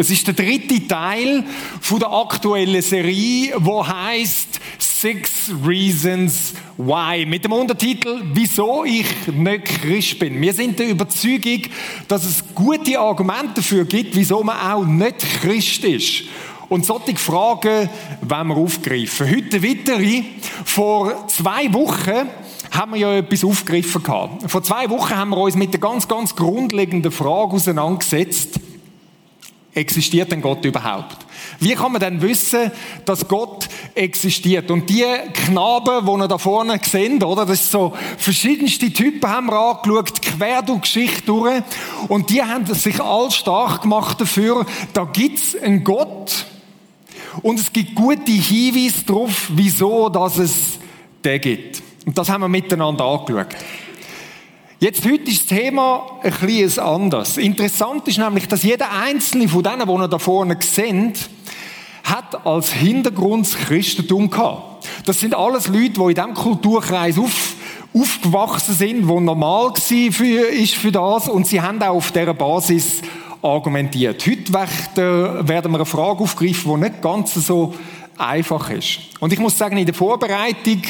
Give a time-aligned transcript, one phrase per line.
[0.00, 1.42] Es ist der dritte Teil
[1.80, 9.64] von der aktuellen Serie, wo heißt Six Reasons Why mit dem Untertitel Wieso ich nicht
[9.64, 10.40] Christ bin.
[10.40, 11.62] Wir sind der Überzeugung,
[12.06, 16.22] dass es gute Argumente dafür gibt, wieso man auch nicht Christ ist.
[16.68, 17.90] Und solche Fragen
[18.20, 19.28] wollen wir aufgreifen.
[19.28, 20.22] Heute weitere.
[20.64, 22.28] Vor zwei Wochen
[22.70, 24.48] haben wir ja etwas aufgegriffen gehabt.
[24.48, 28.60] Vor zwei Wochen haben wir uns mit der ganz, ganz grundlegenden Frage auseinandergesetzt
[29.78, 31.16] existiert denn Gott überhaupt?
[31.60, 32.70] Wie kann man denn wissen,
[33.04, 34.70] dass Gott existiert?
[34.70, 37.46] Und die Knaben, die ihr da vorne seht, oder?
[37.46, 41.62] Das ist so, verschiedenste Typen haben wir angeschaut, quer durch Geschichte durch.
[42.08, 46.46] Und die haben sich all stark gemacht dafür, da gibt's einen Gott.
[47.42, 50.78] Und es gibt gute Hinweise darauf, wieso, dass es
[51.24, 51.82] den gibt.
[52.04, 53.54] Und das haben wir miteinander angeschaut.
[54.80, 57.36] Jetzt, heute ist das Thema ein bisschen anders.
[57.36, 61.28] Interessant ist nämlich, dass jeder einzelne von denen, die ihr da vorne seht,
[62.04, 64.86] hat als Hintergrund das Christentum gehabt.
[65.04, 67.56] Das sind alles Leute, die in diesem Kulturkreis auf,
[67.92, 72.34] aufgewachsen sind, wo normal war für, ist für das und sie haben auch auf dieser
[72.34, 73.02] Basis
[73.42, 74.24] argumentiert.
[74.24, 77.74] Heute werden wir eine Frage aufgreifen, die nicht ganz so
[78.16, 79.00] einfach ist.
[79.20, 80.82] Und ich muss sagen, in der Vorbereitung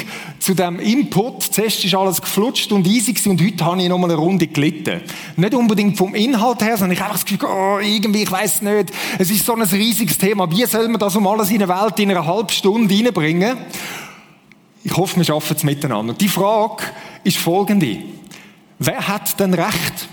[0.49, 4.11] zu dem Input, zuerst ist alles geflutscht und easy und heute habe ich noch mal
[4.11, 5.03] eine Runde gelitten.
[5.37, 8.91] Nicht unbedingt vom Inhalt her, sondern ich habe das Gefühl, oh, irgendwie, ich weiß nicht,
[9.19, 10.51] es ist so ein riesiges Thema.
[10.51, 13.59] Wie soll man das um alles in der Welt in einer halben Stunde reinbringen?
[14.85, 16.15] Ich hoffe, wir schaffen es miteinander.
[16.15, 16.83] Und die Frage
[17.25, 17.99] ist folgende.
[18.79, 20.09] Wer hat denn Recht?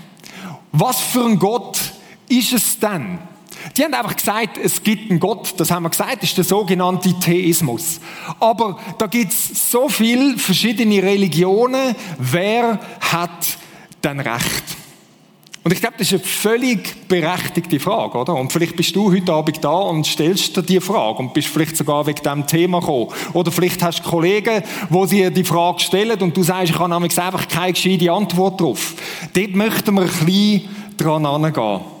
[0.70, 1.80] Was für ein Gott
[2.28, 3.20] ist es denn?
[3.76, 6.44] Die haben einfach gesagt, es gibt einen Gott, das haben wir gesagt, das ist der
[6.44, 8.00] sogenannte Theismus.
[8.40, 13.58] Aber da gibt es so viele verschiedene Religionen, wer hat
[14.02, 14.64] denn Recht?
[15.66, 18.36] Und ich glaube, das ist eine völlig berechtigte Frage, oder?
[18.36, 21.76] Und vielleicht bist du heute Abend da und stellst dir die Frage und bist vielleicht
[21.76, 23.08] sogar wegen diesem Thema gekommen.
[23.32, 26.78] Oder vielleicht hast du Kollegen, wo sie dir die Frage stellen und du sagst, ich
[26.78, 28.94] habe nämlich einfach keine gescheite Antwort drauf.
[29.32, 31.95] Dort möchten wir ein bisschen dran angehen.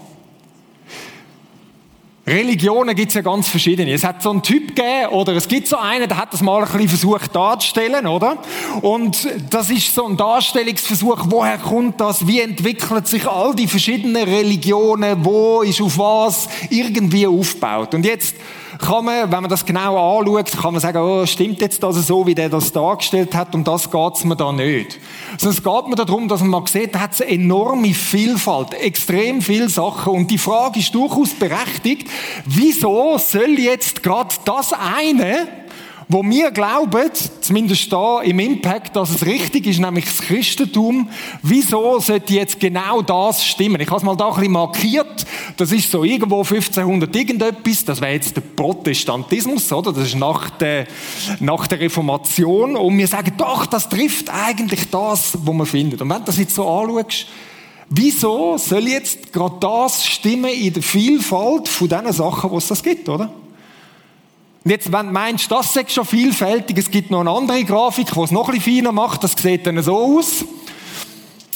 [2.28, 3.92] Religionen gibt es ja ganz verschiedene.
[3.92, 6.64] Es hat so einen Typ gegeben, oder es gibt so einen, der hat das mal
[6.64, 8.38] ein bisschen versucht darzustellen, oder?
[8.82, 14.24] Und das ist so ein Darstellungsversuch, woher kommt das, wie entwickeln sich all die verschiedenen
[14.24, 17.94] Religionen, wo ist auf was irgendwie aufgebaut.
[17.94, 18.34] Und jetzt
[18.78, 22.26] kann man, wenn man das genau anschaut, kann man sagen, oh, stimmt jetzt das so,
[22.26, 24.98] wie der das dargestellt hat, um das geht's mir da nicht.
[25.38, 28.74] Sondern es geht mir darum, dass man mal sieht, da hat es eine enorme Vielfalt,
[28.74, 32.08] extrem viele Sachen und die Frage ist durchaus berechtigt,
[32.44, 35.65] wieso soll jetzt gerade das eine
[36.08, 41.08] wo wir glauben, zumindest da im Impact, dass es richtig ist, nämlich das Christentum,
[41.42, 43.80] wieso sollte jetzt genau das stimmen?
[43.80, 45.26] Ich habe es mal da ein bisschen markiert.
[45.56, 47.84] Das ist so irgendwo 1500 irgendetwas.
[47.84, 49.92] Das wäre jetzt der Protestantismus, oder?
[49.92, 50.86] Das ist nach der,
[51.40, 52.76] nach der Reformation.
[52.76, 56.02] Und wir sagen, doch, das trifft eigentlich das, was man findet.
[56.02, 57.26] Und wenn du das jetzt so anschaust,
[57.88, 62.82] wieso soll jetzt gerade das stimmen in der Vielfalt von diesen Sachen, was es das
[62.84, 63.32] gibt, oder?
[64.66, 68.12] Und jetzt, wenn du meinst, das ist schon vielfältig, es gibt noch eine andere Grafik,
[68.12, 70.44] die es noch ein bisschen feiner macht, das sieht dann so aus.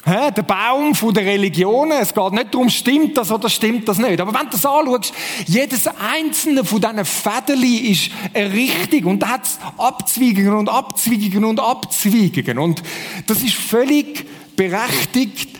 [0.04, 1.98] Hä, der Baum von der Religionen.
[2.00, 4.20] Es geht nicht darum, stimmt das oder stimmt das nicht.
[4.20, 5.12] Aber wenn du das anschaust,
[5.44, 11.58] jedes einzelne von diesen Fädeli ist richtig und da hat es Abzweigungen und Abzweigungen und
[11.58, 12.60] Abzweigungen.
[12.60, 12.80] Und
[13.26, 15.58] das ist völlig berechtigt,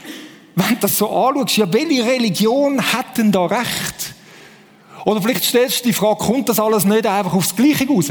[0.55, 1.57] wenn du das so anschaust.
[1.57, 4.15] Ja, welche Religion hat denn da recht?
[5.05, 8.11] Oder vielleicht stellst du die Frage, kommt das alles nicht einfach aufs Gleiche raus?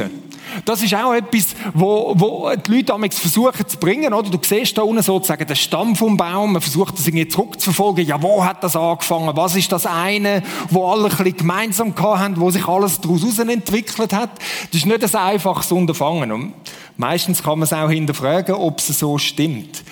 [0.65, 4.29] Das ist auch etwas, wo, wo die Leute damals versuchen zu bringen, oder?
[4.29, 8.05] Du siehst da unten sozusagen den Stamm vom Baum, man versucht das irgendwie zurückzuverfolgen.
[8.05, 9.35] Ja, wo hat das angefangen?
[9.35, 14.13] Was ist das eine, wo alle ein bisschen gemeinsam haben, wo sich alles daraus entwickelt
[14.13, 14.31] hat?
[14.71, 16.31] Das ist nicht ein einfaches Unterfangen.
[16.31, 16.53] Und
[16.97, 19.83] meistens kann man es auch hinterfragen, ob es so stimmt.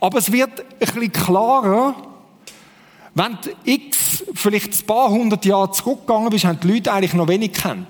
[0.00, 1.94] Aber es wird ein bisschen klarer,
[3.14, 7.28] wenn du x, vielleicht ein paar hundert Jahre zurückgegangen bist, haben die Leute eigentlich noch
[7.28, 7.86] wenig kennt.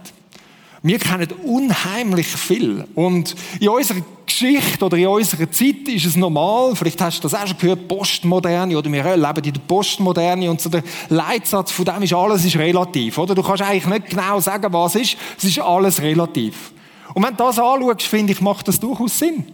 [0.83, 2.85] Wir kennen unheimlich viel.
[2.95, 7.35] Und in unserer Geschichte oder in unserer Zeit ist es normal, vielleicht hast du das
[7.35, 11.87] auch schon gehört, Postmoderne oder wir leben in der Postmoderne und so der Leitsatz von
[11.87, 13.35] dem ist, alles ist relativ, oder?
[13.35, 16.73] Du kannst eigentlich nicht genau sagen, was ist, es ist alles relativ.
[17.15, 19.47] Und wenn du das anschaust, finde ich, macht das durchaus Sinn.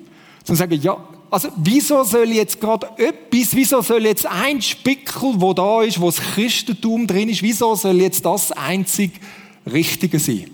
[0.43, 0.97] Zu sagen, ja,
[1.31, 6.07] also, wieso soll jetzt gerade etwas, wieso soll jetzt ein Spickel, wo da ist, wo
[6.07, 9.13] das Christentum drin ist, wieso soll jetzt das einzig
[9.71, 10.51] Richtige sein?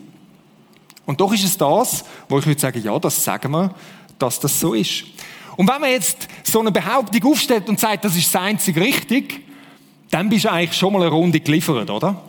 [1.07, 3.75] Und doch ist es das, wo ich würde sagen, ja, das sagen wir,
[4.19, 5.05] dass das so ist.
[5.57, 9.41] Und wenn man jetzt so eine Behauptung aufstellt und sagt, das ist das einzig richtig,
[10.11, 12.21] dann bist du eigentlich schon mal eine Runde geliefert, oder?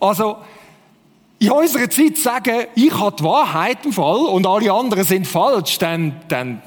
[0.00, 0.36] Also,
[1.40, 5.78] in unserer Zeit sagen, ich habe die Wahrheit im Fall und alle anderen sind falsch,
[5.78, 6.62] dann, dann,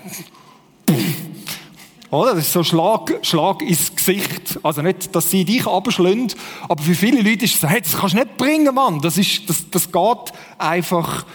[2.11, 2.35] oder?
[2.35, 4.59] Das ist so Schlag, Schlag ins Gesicht.
[4.63, 6.37] Also nicht, dass sie dich abschlünden,
[6.67, 8.99] aber für viele Leute ist es so, hey, das kannst du nicht bringen, Mann.
[8.99, 11.25] Das ist, das, das geht einfach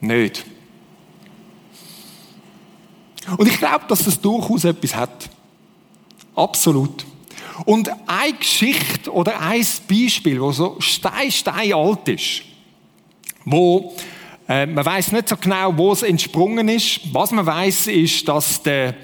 [0.00, 0.44] nicht.
[3.38, 5.30] Und ich glaube, dass das durchaus etwas hat.
[6.34, 7.06] Absolut.
[7.64, 12.42] Und eine Geschichte oder ein Beispiel, wo so stein, stein alt ist,
[13.44, 13.94] wo
[14.48, 17.00] äh, man weiß nicht so genau, wo es entsprungen ist.
[17.12, 18.94] Was man weiß, ist, dass der,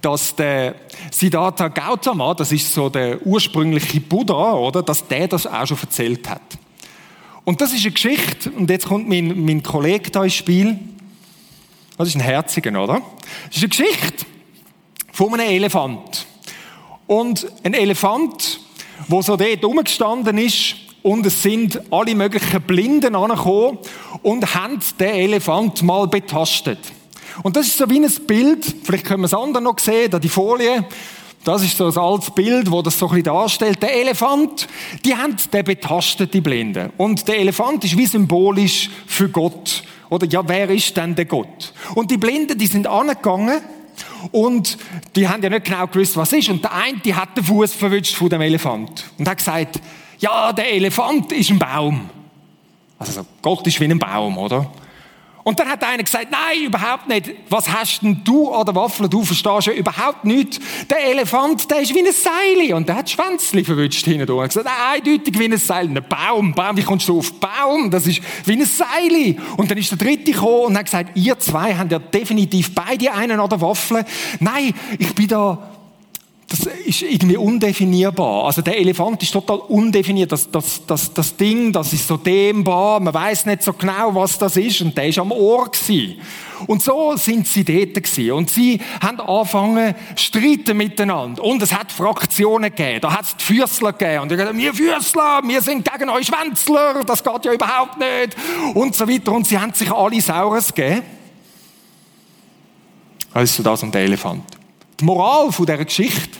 [0.00, 0.74] dass der
[1.10, 6.28] Siddhartha Gautama, das ist so der ursprüngliche Buddha, oder, dass der das auch schon erzählt
[6.28, 6.58] hat.
[7.44, 10.78] Und das ist eine Geschichte, und jetzt kommt mein, mein Kollege da ins Spiel.
[11.96, 13.00] Das ist ein Herziger, oder?
[13.46, 14.26] Das ist eine Geschichte
[15.12, 16.26] von einem Elefant.
[17.06, 18.60] Und ein Elefant,
[19.08, 23.78] wo so dort rumgestanden ist, und es sind alle möglichen Blinden angekommen
[24.22, 26.78] und haben den Elefant mal betastet.
[27.42, 30.18] Und das ist so wie ein Bild, vielleicht können wir es andere noch sehen, da
[30.18, 30.84] die Folie,
[31.44, 33.82] das ist so ein altes Bild, wo das so ein bisschen darstellt.
[33.82, 34.66] Der Elefant,
[35.04, 36.90] die haben den betastet, die Blinden.
[36.96, 39.82] Und der Elefant ist wie symbolisch für Gott.
[40.10, 41.72] Oder ja, wer ist denn der Gott?
[41.94, 43.60] Und die Blinden, die sind angegangen
[44.32, 44.78] und
[45.14, 46.48] die haben ja nicht genau gewusst, was ist.
[46.48, 49.80] Und der eine, die hat den Fuß verwünscht von dem Elefant und hat gesagt,
[50.18, 52.10] ja, der Elefant ist ein Baum.
[52.98, 54.70] Also Gott ist wie ein Baum, oder?
[55.48, 57.30] Und dann hat einer gesagt, nein, überhaupt nicht.
[57.48, 59.08] Was hast denn du an der Waffel?
[59.08, 60.60] Du verstehst ja überhaupt nichts.
[60.90, 62.74] Der Elefant, der ist wie ein Seil.
[62.74, 65.86] Und der hat Schwänzli verwünscht hinten und gesagt, eindeutig wie ein Seil.
[65.86, 67.90] Ein Baum, Baum, wie kommst du auf Baum?
[67.90, 69.36] Das ist wie ein Seil.
[69.56, 73.10] Und dann ist der dritte gekommen und hat gesagt, ihr zwei habt ja definitiv beide
[73.14, 74.04] einen an der Waffel.
[74.40, 75.67] Nein, ich bin da
[76.48, 78.46] das ist irgendwie undefinierbar.
[78.46, 80.32] Also der Elefant ist total undefiniert.
[80.32, 83.00] Das, das, das, das Ding, das ist so dehnbar.
[83.00, 84.80] Man weiß nicht so genau, was das ist.
[84.80, 86.18] Und der ist am Ohr gewesen.
[86.66, 88.32] Und so sind sie dort gewesen.
[88.32, 91.44] Und sie haben angefangen streiten miteinander.
[91.44, 93.02] Und es hat Fraktionen gegeben.
[93.02, 94.22] Da hat es die Fürsler gegeben.
[94.22, 97.04] Und die gesagt, wir Fürsler, wir sind gegen euch Schwänzler.
[97.04, 98.34] Das geht ja überhaupt nicht.
[98.74, 99.32] Und so weiter.
[99.32, 101.02] Und sie haben sich alle Saures gegeben.
[103.34, 104.57] Also das und der Elefant.
[105.00, 106.38] Die Moral dieser Geschichte,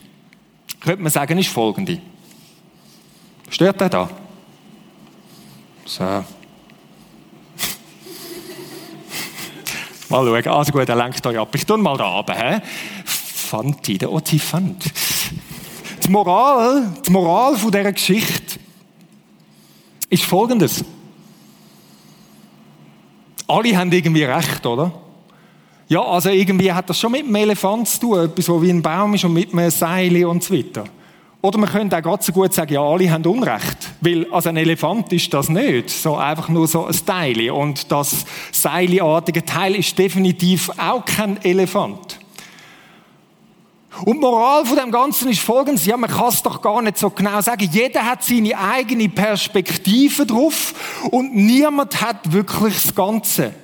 [0.81, 2.01] könnte man sagen, ist folgende.
[3.51, 4.11] Stört er da?
[5.85, 6.05] So.
[10.09, 10.47] mal schauen.
[10.49, 11.55] Also gut, er lenkt euch ab.
[11.55, 12.35] Ich tue mal da runter.
[12.35, 12.61] He?
[13.05, 14.85] Fanti, der Otifant.
[16.05, 18.59] Die Moral, die Moral von dieser Geschichte
[20.11, 20.85] ist folgendes.
[23.47, 24.93] Alle haben irgendwie recht, oder?
[25.89, 28.83] Ja, also irgendwie hat das schon mit einem Elefant zu tun, etwas, so wie ein
[28.83, 30.85] Baum ist und mit einem Seil und so weiter.
[31.41, 33.93] Oder man könnte auch ganz so gut sagen, ja, alle haben Unrecht.
[34.01, 35.89] Weil, also ein Elefant ist das nicht.
[35.89, 37.51] So einfach nur so ein Teil.
[37.51, 42.19] Und das seilartige Teil ist definitiv auch kein Elefant.
[44.05, 46.99] Und die Moral von dem Ganzen ist folgendes, ja, man kann es doch gar nicht
[46.99, 47.69] so genau sagen.
[47.73, 50.75] Jeder hat seine eigene Perspektive drauf
[51.11, 53.55] und niemand hat wirklich das Ganze.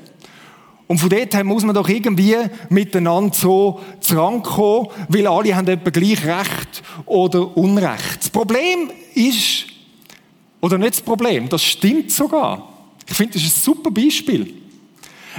[0.86, 2.36] Und von dort her muss man doch irgendwie
[2.68, 8.18] miteinander so zusammenkommen, weil alle haben etwa gleich Recht oder Unrecht.
[8.20, 9.66] Das Problem ist,
[10.60, 12.68] oder nicht das Problem, das stimmt sogar.
[13.06, 14.54] Ich finde, das ist ein super Beispiel.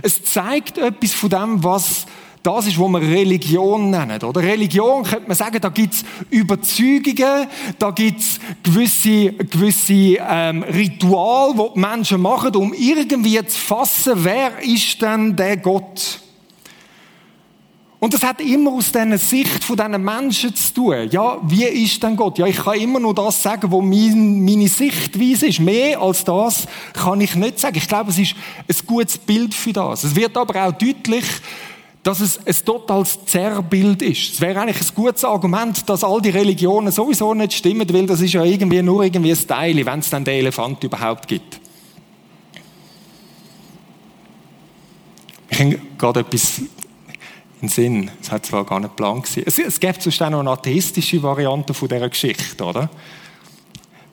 [0.01, 2.05] Es zeigt etwas von dem, was
[2.45, 4.21] das ist, was wir Religion nennen.
[4.21, 7.47] Oder Religion könnte man sagen, da gibt's Überzeugungen,
[7.79, 14.61] da gibt's gewisse, gewisse ähm, Rituale, die die Menschen machen, um irgendwie zu fassen, wer
[14.61, 16.21] ist denn der Gott?
[17.99, 21.09] Und das hat immer aus dieser Sicht von diesen Menschen zu tun.
[21.09, 22.37] Ja, wie ist denn Gott?
[22.37, 25.59] Ja, ich kann immer nur das sagen, wo mein, meine Sichtweise ist.
[25.59, 27.77] Mehr als das kann ich nicht sagen.
[27.77, 28.35] Ich glaube, es ist
[28.67, 30.03] ein gutes Bild für das.
[30.03, 31.25] Es wird aber auch deutlich,
[32.05, 34.33] dass es ein totales Zerrbild ist.
[34.33, 38.21] Es wäre eigentlich ein gutes Argument, dass all die Religionen sowieso nicht stimmen, weil das
[38.21, 41.59] ist ja irgendwie nur irgendwie ein Teil, wenn es dann den Elefant überhaupt gibt.
[45.49, 46.61] Ich habe gerade etwas
[47.59, 48.11] in Sinn.
[48.21, 49.41] Es hat zwar gar nicht Plan gewesen.
[49.43, 52.87] Es, es gibt sonst auch noch eine atheistische Variante von dieser Geschichte, oder?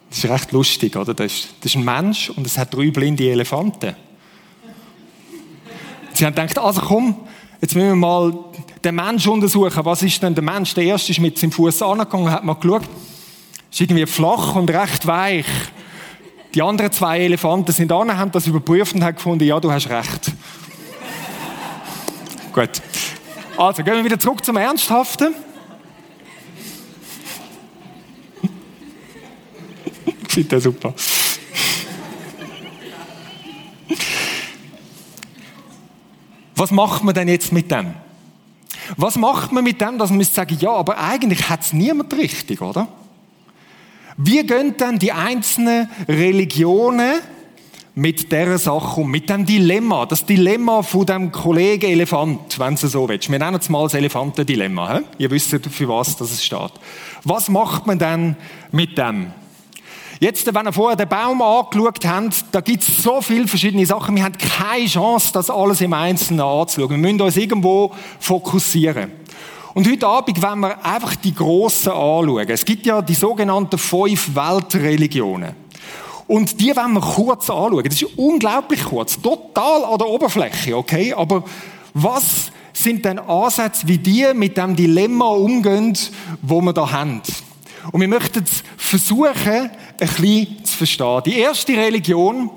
[0.09, 1.13] Das ist recht lustig, oder?
[1.13, 3.95] Das ist, das ist ein Mensch und es hat drei blinde Elefanten.
[6.15, 7.17] Sie haben gedacht, also komm,
[7.63, 8.35] Jetzt müssen wir mal
[8.83, 9.85] den Mensch untersuchen.
[9.85, 10.75] Was ist denn der Mensch?
[10.75, 12.83] Der erste ist mit seinem Fuß angegangen, hat mal geschaut.
[13.71, 15.47] Ist irgendwie flach und recht weich.
[16.53, 19.89] Die anderen zwei Elefanten sind an, haben das überprüft und haben gefunden, ja, du hast
[19.89, 20.33] recht.
[22.53, 22.83] Gut.
[23.57, 25.33] Also, gehen wir wieder zurück zum Ernsthaften.
[30.29, 30.95] finde das super.
[36.63, 37.93] Was macht man denn jetzt mit dem?
[38.97, 42.61] Was macht man mit dem, dass man sagen, ja, aber eigentlich hat es niemand richtig,
[42.61, 42.87] oder?
[44.17, 47.15] Wie gehen dann die einzelnen Religionen
[47.97, 52.87] mit dieser Sache um, mit dem Dilemma, das Dilemma von dem Kollegen Elefant, wenn du
[52.87, 53.29] so willst.
[53.29, 55.01] Wir nennen es mal das Elefantendilemma.
[55.19, 56.75] Ihr wisst, für was das steht.
[57.25, 58.37] Was macht man dann
[58.71, 59.33] mit dem?
[60.23, 64.15] Jetzt, wenn ihr vorher den Baum angeschaut habt, da gibt es so viele verschiedene Sachen.
[64.15, 66.91] Wir haben keine Chance, das alles im Einzelnen anzuschauen.
[66.91, 69.11] Wir müssen uns irgendwo fokussieren.
[69.75, 72.49] Und heute Abend wollen wir einfach die Grossen anschauen.
[72.49, 75.57] Es gibt ja die sogenannten fünf Weltreligionen.
[76.29, 77.83] Und die wollen wir kurz anschauen.
[77.83, 79.21] Das ist unglaublich kurz.
[79.21, 81.13] Total an der Oberfläche, okay?
[81.15, 81.43] Aber
[81.95, 85.99] was sind denn Ansätze, wie die mit dem Dilemma umgehen,
[86.43, 87.23] wo wir da haben?
[87.91, 88.45] Und wir möchten
[88.77, 89.71] versuchen,
[90.03, 91.23] ein bisschen zu verstehen.
[91.27, 92.51] Die erste Religion,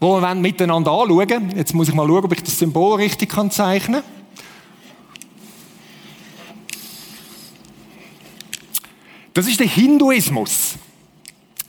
[0.00, 4.02] die wir miteinander anschauen, jetzt muss ich mal schauen, ob ich das Symbol richtig zeichnen
[4.02, 4.12] kann.
[9.34, 10.74] Das ist der Hinduismus.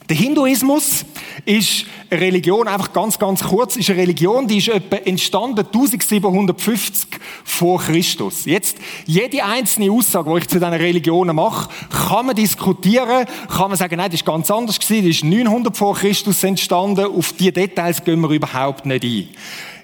[0.08, 1.04] Der Hinduismus
[1.46, 7.08] ist eine Religion, einfach ganz, ganz kurz, ist eine Religion, die ist etwa entstanden 1750
[7.44, 8.44] vor Christus.
[8.44, 11.68] Jetzt, jede einzelne Aussage, die ich zu diesen Religionen mache,
[12.08, 15.76] kann man diskutieren, kann man sagen, nein, das ist ganz anders gewesen, das ist 900
[15.76, 19.28] vor Christus entstanden, auf die Details gehen wir überhaupt nicht ein.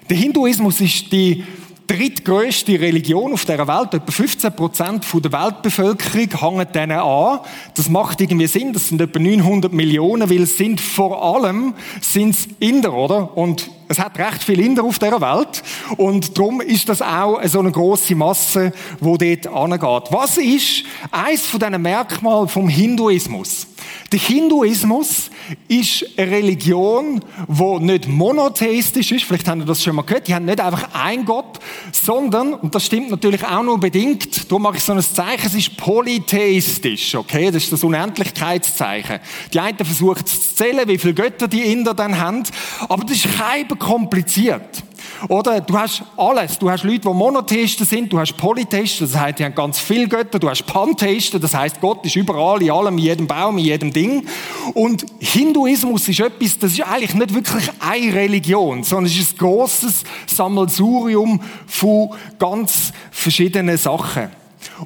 [0.09, 1.43] Der Hinduismus ist die
[1.91, 3.93] drittgrößte Religion auf der Welt.
[3.93, 7.39] Etwa 15 Prozent der Weltbevölkerung hängen denen an.
[7.75, 8.71] Das macht irgendwie Sinn.
[8.71, 13.35] Das sind etwa 900 Millionen, weil es sind vor allem sind's Inder, oder?
[13.37, 15.63] Und es hat recht viel Inder auf der Welt.
[15.97, 18.71] Und darum ist das auch so eine große Masse,
[19.01, 20.11] wo dort angeht.
[20.11, 23.67] Was ist eins von diesen Merkmalen vom Hinduismus?
[24.11, 25.29] Der Hinduismus
[25.67, 29.23] ist eine Religion, die nicht monotheistisch ist.
[29.23, 30.27] Vielleicht haben ihr das schon mal gehört.
[30.27, 31.59] Die haben nicht einfach einen Gott,
[31.91, 35.53] sondern, und das stimmt natürlich auch nur bedingt, darum mache ich so ein Zeichen, es
[35.53, 37.51] ist polytheistisch, okay?
[37.51, 39.19] Das ist das Unendlichkeitszeichen.
[39.53, 42.43] Die einen versuchen zu zählen, wie viele Götter die Inder dann haben,
[42.89, 44.83] aber das ist kein kompliziert.
[45.27, 46.57] Oder du hast alles.
[46.57, 50.07] Du hast Leute, die Monotheisten sind, du hast Polytheisten, das heißt, die haben ganz viele
[50.07, 53.65] Götter, du hast Pantheisten, das heißt, Gott ist überall, in allem, in jedem Baum, in
[53.65, 54.27] jedem Ding.
[54.73, 59.37] Und Hinduismus ist etwas, das ist eigentlich nicht wirklich eine Religion, sondern es ist ein
[59.37, 64.29] grosses Sammelsurium von ganz verschiedenen Sachen.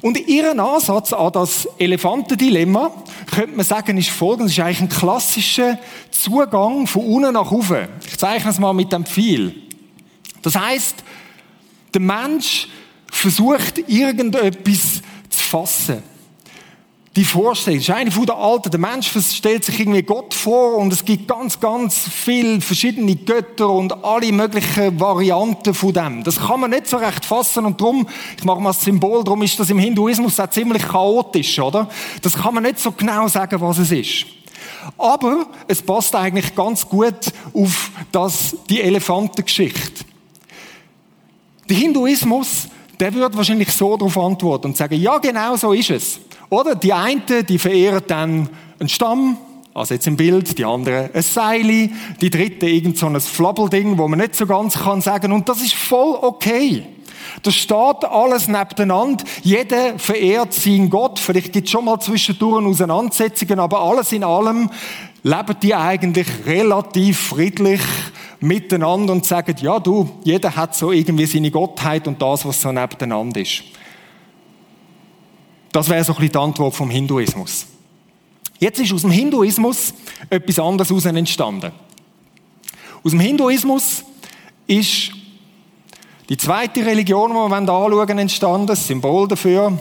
[0.02, 2.90] Und ihren Ansatz an das Elefantendilemma,
[3.30, 4.52] könnte man sagen, ist folgendes.
[4.52, 5.78] Es ist eigentlich ein klassischer
[6.10, 7.88] Zugang von unten nach oben.
[8.06, 9.65] Ich zeichne es mal mit dem Pfeil.
[10.46, 11.02] Das heißt,
[11.92, 12.68] der Mensch
[13.10, 16.04] versucht irgendetwas zu fassen.
[17.16, 18.70] Die Vorstellung, das ist eine von der Alten.
[18.70, 23.68] Der Mensch stellt sich irgendwie Gott vor und es gibt ganz, ganz viele verschiedene Götter
[23.68, 26.22] und alle möglichen Varianten von dem.
[26.22, 28.06] Das kann man nicht so recht fassen und darum,
[28.38, 31.88] ich mache mal das Symbol, darum ist das im Hinduismus auch ziemlich chaotisch, oder?
[32.22, 34.26] Das kann man nicht so genau sagen, was es ist.
[34.96, 40.04] Aber es passt eigentlich ganz gut auf das, die Elefantengeschichte.
[41.68, 42.68] Der Hinduismus,
[42.98, 46.20] der wird wahrscheinlich so darauf antworten und sagen, ja, genau so ist es.
[46.48, 49.36] Oder die einen, die verehren dann einen Stamm,
[49.74, 54.08] also jetzt im Bild, die anderen ein Seil, die dritte irgend so ein Flabbelding, wo
[54.08, 56.84] man nicht so ganz kann sagen, und das ist voll okay.
[57.42, 59.24] Da steht alles nebeneinander.
[59.42, 61.18] Jeder verehrt seinen Gott.
[61.18, 64.70] Vielleicht gibt es schon mal zwischendurch Auseinandersetzungen, aber alles in allem
[65.22, 67.80] leben die eigentlich relativ friedlich
[68.46, 72.72] miteinander und sagen, ja du, jeder hat so irgendwie seine Gottheit und das, was so
[72.72, 73.62] nebeneinander ist.
[75.72, 77.66] Das wäre so ein bisschen die Antwort vom Hinduismus.
[78.58, 79.92] Jetzt ist aus dem Hinduismus
[80.30, 81.72] etwas anderes heraus entstanden.
[83.04, 84.02] Aus dem Hinduismus
[84.66, 85.10] ist
[86.28, 89.78] die zweite Religion, die wir anschauen entstanden, das Symbol dafür,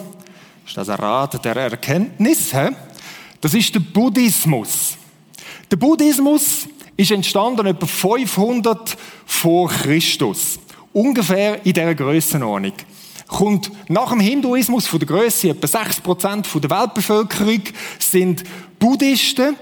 [0.65, 2.51] ist das Rat der Erkenntnis,
[3.41, 4.97] das ist der Buddhismus.
[5.71, 6.67] Der Buddhismus
[6.97, 10.59] ist entstanden etwa 500 vor Christus.
[10.93, 12.73] Ungefähr in dieser Grössenordnung.
[13.27, 17.61] Kommt nach dem Hinduismus von der Größe etwa 6% der Weltbevölkerung
[17.99, 18.43] sind
[18.79, 19.55] Buddhisten.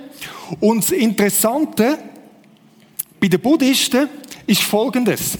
[0.60, 1.98] Und das Interessante
[3.20, 4.10] bei den Buddhisten
[4.46, 5.38] ist Folgendes.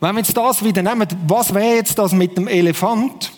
[0.00, 3.32] Wenn wir jetzt das wieder nehmen, was wäre jetzt das mit dem Elefant?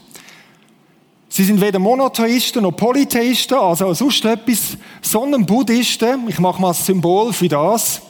[1.37, 6.29] Sie sind weder Monotheisten noch Polytheisten, also sonst etwas, sondern Buddhisten.
[6.29, 8.03] Ich mache mal ein Symbol für das.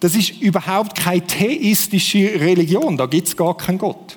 [0.00, 2.96] Das ist überhaupt keine theistische Religion.
[2.96, 4.16] Da gibt es gar keinen Gott.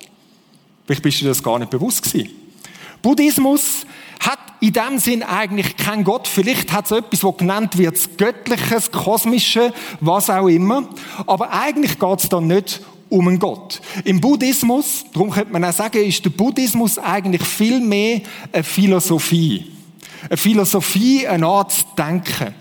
[0.84, 2.32] Vielleicht bist du das gar nicht bewusst gewesen.
[3.04, 3.86] Buddhismus
[4.20, 6.28] hat in dem Sinn eigentlich keinen Gott.
[6.28, 10.90] Vielleicht hat es etwas, was genannt wird, das Göttliche, das Kosmische, was auch immer.
[11.28, 13.82] Aber eigentlich geht es da nicht um einen Gott.
[14.04, 18.22] Im Buddhismus, darum könnte man auch sagen, ist der Buddhismus eigentlich viel mehr
[18.52, 19.72] eine Philosophie.
[20.30, 22.54] Eine Philosophie, eine Art zu denken.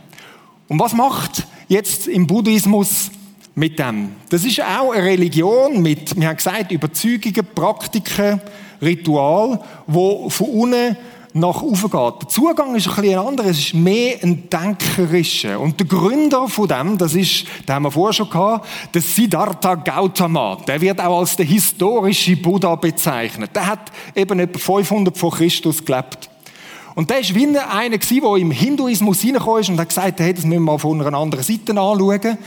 [0.68, 3.10] Und was macht jetzt im Buddhismus
[3.54, 4.10] mit dem?
[4.28, 8.40] Das ist auch eine Religion mit, wir haben gesagt, Überzeugungen, Praktiken,
[8.82, 10.96] Ritual, wo von unten
[11.36, 12.22] nach oben geht.
[12.22, 15.58] Der Zugang ist ein bisschen anderer, es ist mehr ein denkerischer.
[15.58, 19.74] Und der Gründer von dem, das ist, den haben wir vorher schon gehabt, der Siddhartha
[19.74, 20.56] Gautama.
[20.66, 23.50] Der wird auch als der historische Buddha bezeichnet.
[23.52, 26.30] Der hat eben etwa 500 vor Christus gelebt.
[26.94, 30.44] Und der ist wie einer der im Hinduismus reingekommen ist und hat gesagt, hey, das
[30.44, 32.38] müssen wir mal von einer anderen Seite anschauen.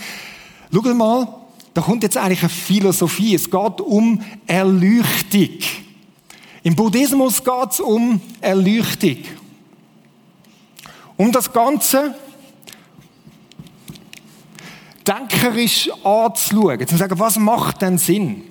[0.74, 1.27] Schau mal,
[1.74, 3.36] da kommt jetzt eigentlich eine Philosophie.
[3.36, 5.60] Es geht um Erleuchtung.
[6.67, 9.19] Im Buddhismus geht es um Erleuchtung.
[11.15, 12.13] Um das Ganze
[15.07, 18.43] denkerisch anzuschauen, zu sagen, was macht denn Sinn?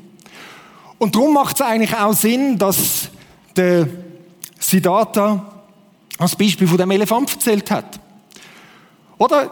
[0.97, 3.11] Und darum macht es eigentlich auch Sinn, dass
[3.55, 3.87] der
[4.61, 5.53] Siddhartha
[6.17, 8.01] als Beispiel von dem Elefant erzählt hat.
[9.19, 9.51] Oder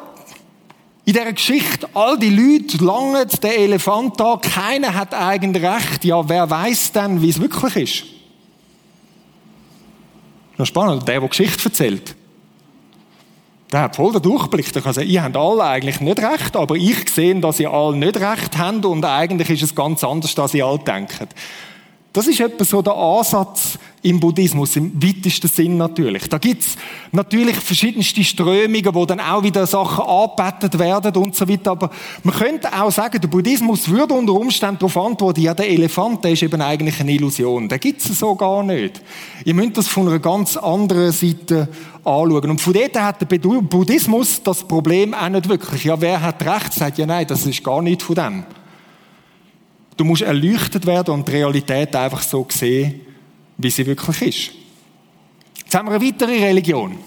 [1.04, 6.06] in dieser Geschichte, all die Leute langen den Elefant da, keiner hat eigentlich recht.
[6.06, 8.13] Ja, wer weiß denn, wie es wirklich ist?
[10.56, 11.06] Das ist spannend.
[11.08, 12.14] Der, der Geschichte erzählt,
[13.72, 14.72] der hat voll den Durchblick.
[14.72, 17.96] Der kann sagen, ihr habt alle eigentlich nicht recht, aber ich sehe, dass ihr alle
[17.96, 21.28] nicht recht habt und eigentlich ist es ganz anders, als ihr alle denkt.
[22.14, 26.28] Das ist etwa so der Ansatz im Buddhismus, im weitesten Sinn natürlich.
[26.28, 26.76] Da gibt's
[27.10, 31.72] natürlich verschiedenste Strömungen, wo dann auch wieder Sachen angebettet werden und so weiter.
[31.72, 31.90] Aber
[32.22, 36.30] man könnte auch sagen, der Buddhismus würde unter Umständen darauf antworten, ja, der Elefant, der
[36.30, 37.68] ist eben eigentlich eine Illusion.
[37.68, 39.02] Den gibt's so gar nicht.
[39.44, 41.68] Ihr müsst das von einer ganz anderen Seite
[42.04, 42.50] anschauen.
[42.50, 45.82] Und von dort hat der Buddhismus das Problem auch nicht wirklich.
[45.82, 46.74] Ja, wer hat recht?
[46.74, 48.44] Sagt ja, nein, das ist gar nicht von dem.
[49.96, 53.00] Du musst erleuchtet werden und die Realität einfach so sehen,
[53.56, 54.50] wie sie wirklich ist.
[55.58, 56.98] Jetzt haben wir eine weitere Religion.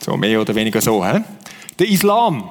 [0.00, 1.04] So mehr oder weniger so.
[1.04, 1.20] He?
[1.78, 2.50] Der Islam.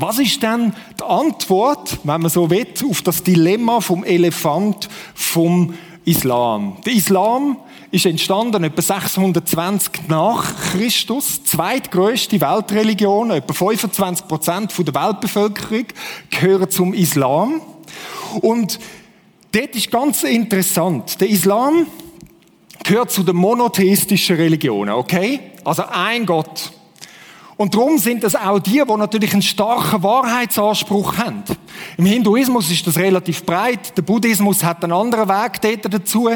[0.00, 4.88] Was ist denn die Antwort, wenn man so will, auf das Dilemma vom Elefant
[5.28, 6.76] vom Islam?
[6.84, 7.58] Der Islam
[7.90, 15.84] ist entstanden etwa 620 nach Christus, zweitgrößte Weltreligion, etwa 25 Prozent der Weltbevölkerung
[16.30, 17.60] gehören zum Islam.
[18.40, 18.78] Und
[19.52, 21.20] dort ist ganz interessant.
[21.20, 21.86] Der Islam
[22.84, 25.40] gehört zu den monotheistischen Religionen, okay?
[25.64, 26.72] Also ein Gott.
[27.58, 31.42] Und darum sind es auch die, die natürlich einen starken Wahrheitsanspruch haben.
[31.96, 33.96] Im Hinduismus ist das relativ breit.
[33.96, 36.30] Der Buddhismus hat einen anderen Weg dort dazu.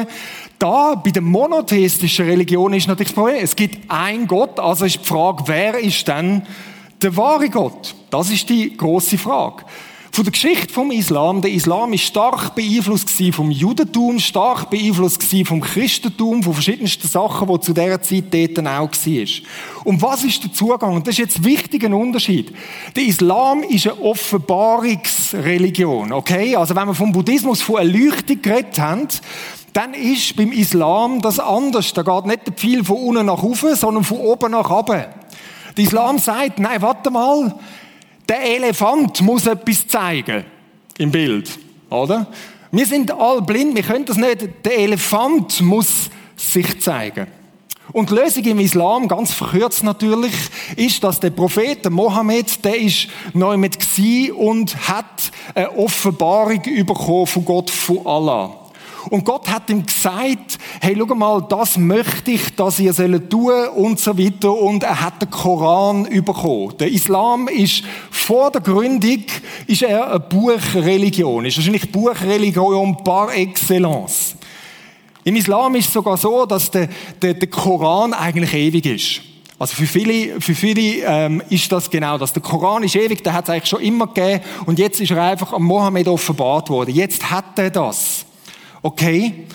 [0.59, 3.41] Da, bei der monotheistischen Religion ist natürlich das Problem.
[3.41, 6.45] Es gibt einen Gott, also ist die Frage, wer ist denn
[7.01, 7.95] der wahre Gott?
[8.09, 9.63] Das ist die große Frage.
[10.15, 15.59] Von der Geschichte vom Islam, der Islam ist stark beeinflusst vom Judentum, stark beeinflusst vom
[15.59, 19.27] Christentum, von verschiedensten Sachen, die zu dieser Zeit dort auch war.
[19.85, 20.97] Und was ist der Zugang?
[20.97, 22.53] Und das ist jetzt ein wichtiger Unterschied.
[22.95, 26.55] Der Islam ist eine Offenbarungsreligion, okay?
[26.57, 29.07] Also wenn wir vom Buddhismus von Erleuchtung geredet haben,
[29.73, 31.91] dann ist beim Islam das anders.
[31.91, 35.05] Da geht nicht Pfeil von unten nach oben, sondern von oben nach unten.
[35.75, 37.55] Der Islam sagt, nein, warte mal,
[38.27, 40.45] der Elefant muss etwas zeigen
[40.97, 41.49] im Bild,
[41.89, 42.27] oder?
[42.71, 44.47] Wir sind all blind, wir können das nicht.
[44.65, 47.27] Der Elefant muss sich zeigen.
[47.91, 50.33] Und die Lösung im Islam, ganz verkürzt natürlich,
[50.75, 53.77] ist, dass der Prophet der Mohammed, der ist neu mit
[54.35, 58.62] und hat eine Offenbarung bekommen von Gott, von Allah.
[59.09, 63.67] Und Gott hat ihm gesagt, hey, schau mal, das möchte ich, dass ihr sollt tun
[63.75, 64.53] und so weiter.
[64.53, 66.73] Und er hat den Koran bekommen.
[66.79, 69.23] Der Islam ist vor der Gründung,
[69.67, 71.45] ist er eine Buchreligion.
[71.45, 74.35] Ist wahrscheinlich Buchreligion par excellence.
[75.23, 76.89] Im Islam ist es sogar so, dass der,
[77.21, 79.21] der, der Koran eigentlich ewig ist.
[79.57, 82.33] Also für viele, für viele ähm, ist das genau das.
[82.33, 85.23] Der Koran ist ewig, der hat es eigentlich schon immer gegeben und jetzt ist er
[85.23, 86.93] einfach am Mohammed offenbart worden.
[86.93, 88.25] Jetzt hat er das.
[88.83, 89.47] Okay?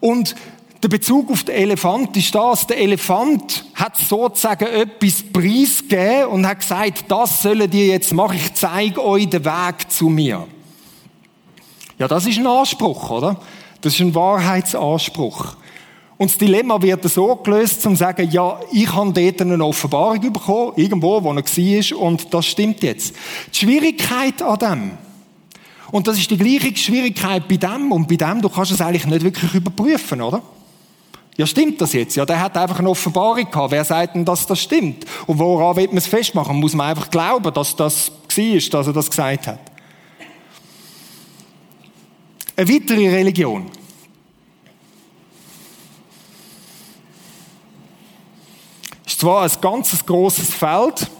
[0.00, 0.34] Und
[0.82, 2.66] der Bezug auf den Elefant ist das.
[2.66, 8.36] Der Elefant hat sozusagen etwas preisgegeben und hat gesagt, das sollen die jetzt machen.
[8.36, 10.46] Ich zeige euch den Weg zu mir.
[11.98, 13.36] Ja, das ist ein Anspruch, oder?
[13.82, 15.56] Das ist ein Wahrheitsanspruch.
[16.16, 20.32] Und das Dilemma wird so gelöst, zum zu sagen, ja, ich habe dort eine Offenbarung
[20.32, 23.14] bekommen, irgendwo, wo er war, und das stimmt jetzt.
[23.52, 24.90] Die Schwierigkeit an dem,
[25.90, 29.06] Und das ist die gleiche Schwierigkeit bei dem und bei dem, du kannst es eigentlich
[29.06, 30.42] nicht wirklich überprüfen, oder?
[31.36, 32.16] Ja, stimmt das jetzt?
[32.16, 33.70] Ja, der hat einfach eine Offenbarung gehabt.
[33.70, 35.06] Wer sagt denn, dass das stimmt?
[35.26, 36.56] Und woran wird man es festmachen?
[36.56, 39.58] Muss man einfach glauben, dass das war, dass er das gesagt hat?
[42.56, 43.70] Eine weitere Religion.
[49.06, 51.10] Ist zwar ein ganz grosses Feld,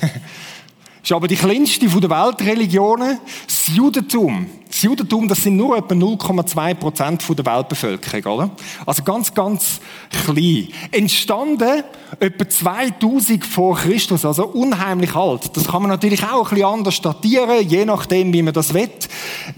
[1.04, 3.20] ist aber die kleinste der Weltreligionen,
[3.68, 4.46] das Judentum.
[4.68, 8.50] Das Judentum, das sind nur etwa 0,2 Prozent der Weltbevölkerung, oder?
[8.86, 9.80] Also ganz, ganz
[10.24, 10.68] klein.
[10.90, 11.82] Entstanden
[12.20, 15.56] etwa 2000 vor Christus, also unheimlich alt.
[15.56, 18.88] Das kann man natürlich auch ein bisschen anders datieren, je nachdem, wie man das will.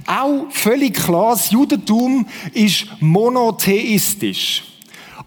[0.07, 4.70] Auch völlig klar, das Judentum ist monotheistisch.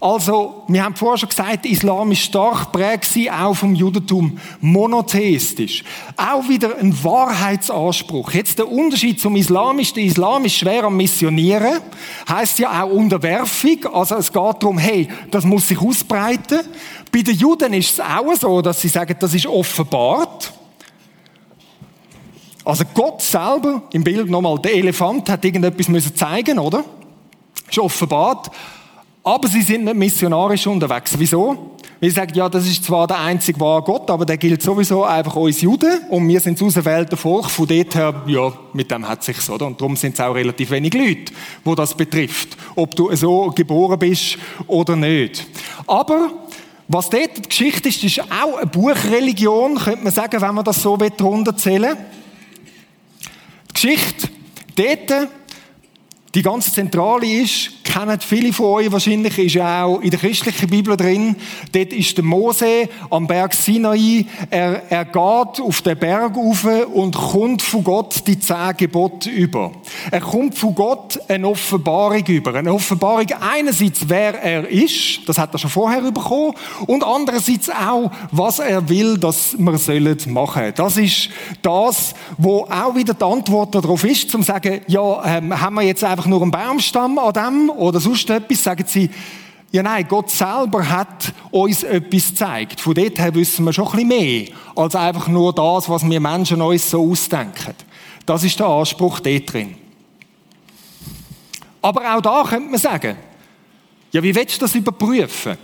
[0.00, 5.84] Also, wir haben vorher schon gesagt, der Islam ist stark prägt auch vom Judentum, monotheistisch.
[6.16, 8.32] Auch wieder ein Wahrheitsanspruch.
[8.32, 11.80] Jetzt der Unterschied zum Islam ist, der Islam ist schwer am Missionieren,
[12.28, 13.86] heißt ja auch Unterwerfung.
[13.92, 16.60] Also es geht darum, hey, das muss sich ausbreiten.
[17.12, 20.52] Bei den Juden ist es auch so, dass sie sagen, das ist offenbart.
[22.64, 26.82] Also Gott selber, im Bild nochmal, der Elefant hat irgendetwas müssen zeigen, oder?
[27.68, 28.50] Ist offenbart.
[29.26, 31.14] Aber sie sind nicht missionarisch unterwegs.
[31.16, 31.76] Wieso?
[31.98, 35.34] Wir sagen, ja, das ist zwar der einzige wahre Gott, aber der gilt sowieso einfach
[35.36, 37.48] uns Juden und wir sind das auserwählte Volk.
[37.48, 39.66] Von dort her, ja, mit dem hat sich's, oder?
[39.66, 41.32] Und darum sind es auch relativ wenig Leute,
[41.64, 42.54] wo das betrifft.
[42.76, 45.46] Ob du so geboren bist oder nicht.
[45.86, 46.30] Aber,
[46.86, 50.82] was dort die Geschichte ist, ist auch eine Buchreligion, könnte man sagen, wenn man das
[50.82, 51.96] so runterzählen
[53.68, 54.28] Die Geschichte,
[54.76, 55.28] dort,
[56.34, 60.96] die ganz zentrale ist, kennen viele von euch wahrscheinlich, ist auch in der christlichen Bibel
[60.96, 61.36] drin.
[61.70, 64.26] Dort ist der Mose am Berg Sinai.
[64.50, 69.70] Er, er geht auf den Berg rauf und kommt von Gott die zehn Gebote über.
[70.10, 72.54] Er kommt von Gott eine Offenbarung über.
[72.54, 76.54] Eine Offenbarung einerseits, wer er ist, das hat er schon vorher bekommen,
[76.86, 80.72] und andererseits auch, was er will, dass wir sollen machen.
[80.74, 81.30] Das ist
[81.62, 86.04] das, wo auch wieder die Antwort darauf ist, zum sagen, ja, ähm, haben wir jetzt
[86.04, 89.10] einfach nur einen Baumstamm an dem oder sonst etwas, sagen sie,
[89.74, 92.80] ja nein, Gott selber hat uns etwas gezeigt.
[92.80, 96.20] Von dort her wissen wir schon ein bisschen mehr, als einfach nur das, was wir
[96.20, 97.74] Menschen uns so ausdenken.
[98.24, 99.74] Das ist der Anspruch dort drin.
[101.84, 103.14] Aber auch da könnte man sagen,
[104.10, 105.58] ja, wie willst du das überprüfen?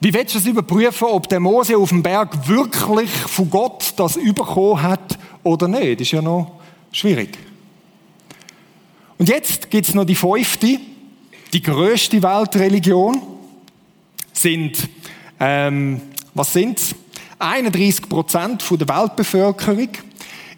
[0.00, 4.16] Wie willst du das überprüfen, ob der Mose auf dem Berg wirklich von Gott das
[4.16, 6.00] überkommen hat oder nicht?
[6.00, 6.52] Das ist ja noch
[6.90, 7.36] schwierig.
[9.18, 10.80] Und jetzt gibt es noch die fünfte,
[11.52, 13.20] die größte Weltreligion
[14.32, 14.88] sind,
[15.38, 16.00] ähm,
[16.32, 16.94] was sind's?
[17.38, 19.90] 31 Prozent der Weltbevölkerung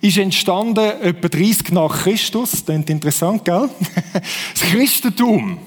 [0.04, 2.50] ist entstanden etwa 30 nach Christus.
[2.50, 3.70] Das klingt interessant, gell?
[4.52, 5.58] Das Christentum.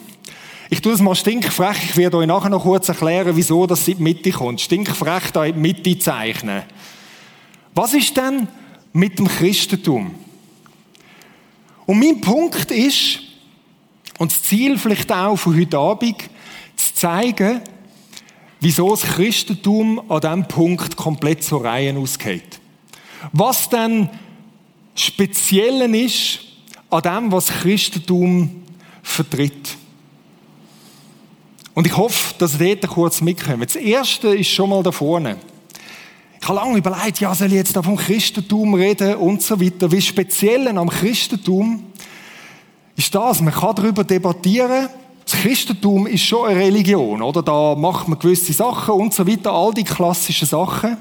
[0.70, 1.78] Ich tue es mal stinkfrech.
[1.90, 4.62] Ich werde euch nachher noch kurz erklären, wieso das in die Mitte kommt.
[4.62, 6.64] Stinkfrech da in die Mitte zeichnen.
[7.74, 8.48] Was ist denn
[8.94, 10.14] mit dem Christentum?
[11.88, 13.20] Und mein Punkt ist,
[14.20, 16.30] und das Ziel vielleicht auch von heute Abend,
[16.76, 17.62] zu zeigen,
[18.60, 22.60] wieso das Christentum an diesem Punkt komplett zur Reihe ausgeht.
[23.32, 24.10] Was denn
[25.00, 26.40] Speziellen ist
[26.90, 28.64] an dem, was Christentum
[29.04, 29.78] vertritt.
[31.74, 33.64] Und ich hoffe, dass ihr dort kurz mitkommt.
[33.64, 35.38] Das Erste ist schon mal da vorne.
[36.42, 39.92] Ich habe lange überlegt, ja, soll ich jetzt da vom Christentum reden und so weiter.
[39.92, 41.84] Wie speziell am Christentum
[42.96, 44.90] ist das, man kann darüber debattieren.
[45.24, 47.44] Das Christentum ist schon eine Religion, oder?
[47.44, 50.98] Da macht man gewisse Sachen und so weiter, all die klassischen Sachen.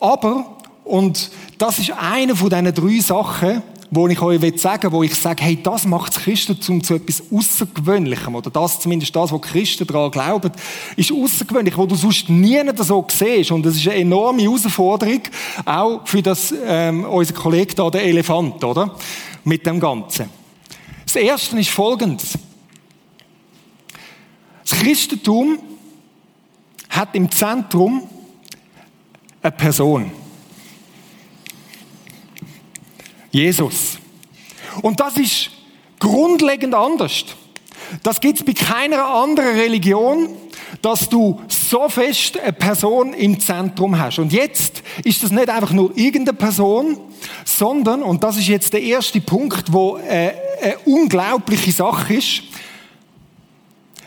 [0.00, 0.53] Aber,
[0.84, 5.14] und das ist eine von diesen drei Sachen, wo ich euch sagen will, wo ich
[5.14, 9.86] sage, hey, das macht das Christentum zu etwas Außergewöhnlichem, oder das zumindest das, was Christen
[9.86, 10.50] daran glauben,
[10.96, 13.52] ist außergewöhnlich, wo du sonst nie so siehst.
[13.52, 15.20] Und das ist eine enorme Herausforderung,
[15.64, 18.96] auch für das, ähm, unser Kollege da, der Elefant, oder?
[19.44, 20.28] Mit dem Ganzen.
[21.04, 22.38] Das erste ist folgendes.
[24.68, 25.58] Das Christentum
[26.88, 28.02] hat im Zentrum
[29.42, 30.23] eine Person.
[33.34, 33.98] Jesus.
[34.80, 35.50] Und das ist
[35.98, 37.24] grundlegend anders.
[38.02, 40.28] Das gibt es bei keiner anderen Religion,
[40.82, 44.18] dass du so fest eine Person im Zentrum hast.
[44.18, 46.98] Und jetzt ist das nicht einfach nur irgendeine Person,
[47.44, 52.42] sondern, und das ist jetzt der erste Punkt, wo äh, eine unglaubliche Sache ist.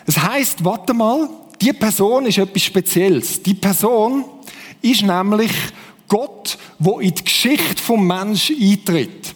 [0.06, 1.30] Es heißt, warte mal,
[1.62, 3.42] die Person ist etwas Spezielles.
[3.42, 4.26] Die Person
[4.82, 5.52] ist nämlich
[6.08, 9.36] Gott, wo in die Geschichte vom Mensch eintritt.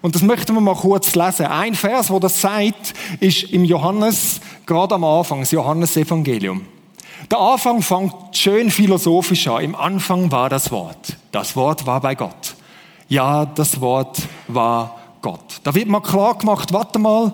[0.00, 1.46] Und das möchten wir mal kurz lesen.
[1.46, 6.66] Ein Vers, wo das sagt, ist im Johannes, gerade am Anfang, das Johannesevangelium.
[7.30, 9.62] Der Anfang fängt schön philosophisch an.
[9.62, 11.16] Im Anfang war das Wort.
[11.30, 12.56] Das Wort war bei Gott.
[13.08, 15.60] Ja, das Wort war Gott.
[15.62, 17.32] Da wird mal klar gemacht, warte mal,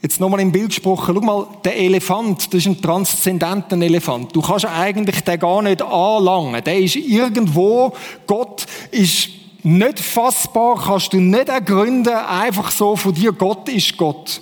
[0.00, 4.34] jetzt nochmal im Bild gesprochen, schau mal, der Elefant, das ist ein transzendenter Elefant.
[4.34, 6.62] Du kannst eigentlich den gar nicht anlangen.
[6.62, 7.92] Der ist irgendwo,
[8.26, 9.28] Gott ist
[9.62, 14.40] nicht fassbar, kannst du nicht ergründen, einfach so von dir, Gott ist Gott.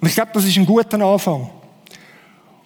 [0.00, 1.50] Und ich glaube, das ist ein guter Anfang.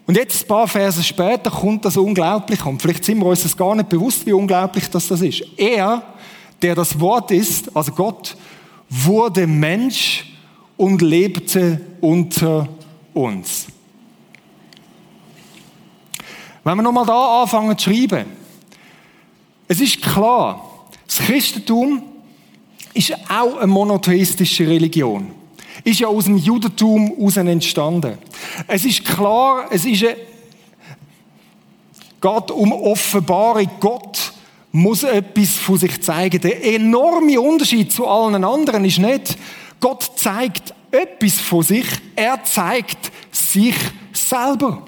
[0.07, 2.69] Und jetzt, ein paar Verse später, kommt das Unglaubliche.
[2.69, 5.43] Und vielleicht sind wir uns das gar nicht bewusst, wie unglaublich das, das ist.
[5.57, 6.03] Er,
[6.63, 8.37] der das Wort ist, also Gott,
[8.89, 10.34] wurde Mensch
[10.77, 12.69] und lebte unter
[13.13, 13.67] uns.
[16.65, 18.27] Wenn wir nochmal da anfangen zu schreiben,
[19.69, 22.03] es ist klar, das Christentum
[22.95, 25.31] ist auch eine monotheistische Religion.
[25.83, 28.19] Ist ja aus dem Judentum heraus entstanden.
[28.67, 30.17] Es ist klar, es ist eine,
[32.21, 33.69] geht um Offenbarung.
[33.81, 34.33] Gott
[34.73, 36.41] muss etwas von sich zeigen.
[36.41, 39.37] Der enorme Unterschied zu allen anderen ist nicht,
[39.85, 41.85] Gott zeigt etwas von sich,
[42.17, 43.75] er zeigt sich
[44.15, 44.83] selber.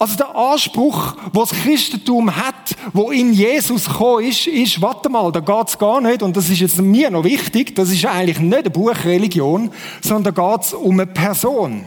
[0.00, 5.30] Also der Anspruch, was das Christentum hat, wo in Jesus gekommen ist, ist, warte mal,
[5.30, 8.58] da geht's gar nicht, und das ist jetzt mir noch wichtig, das ist eigentlich nicht
[8.58, 11.84] eine Buchreligion, sondern da geht's um eine Person.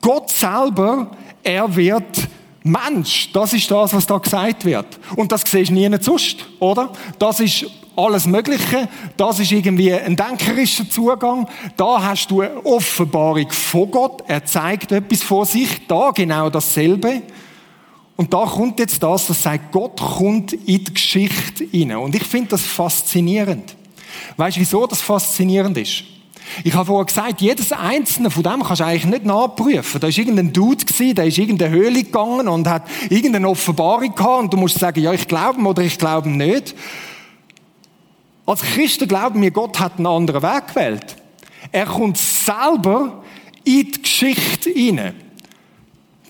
[0.00, 1.12] Gott selber,
[1.44, 2.28] er wird
[2.64, 3.30] Mensch.
[3.32, 4.98] Das ist das, was da gesagt wird.
[5.14, 6.90] Und das siehst du nie sonst, oder?
[7.20, 8.88] Das ist alles Mögliche.
[9.16, 11.48] Das ist irgendwie ein denkerischer Zugang.
[11.76, 14.22] Da hast du eine Offenbarung von Gott.
[14.26, 15.86] Er zeigt etwas von sich.
[15.86, 17.22] Da genau dasselbe.
[18.16, 21.98] Und da kommt jetzt das, das sagt, Gott kommt in die Geschichte hinein.
[21.98, 23.74] Und ich finde das faszinierend.
[24.36, 26.04] Weißt du, wieso das faszinierend ist?
[26.64, 30.00] Ich habe vorher gesagt, jedes einzelne von dem kannst du eigentlich nicht nachprüfen.
[30.00, 34.14] Da ist irgendein Dude gewesen, der ist in irgendeine Höhle gegangen und hat irgendeine Offenbarung
[34.14, 36.74] gehabt und du musst sagen, ja, ich glaube oder ich glaube nicht.
[38.50, 41.16] Als Christen glauben wir, Gott hat einen anderen Weg gewählt.
[41.70, 43.22] Er kommt selber
[43.62, 45.14] in die Geschichte hinein.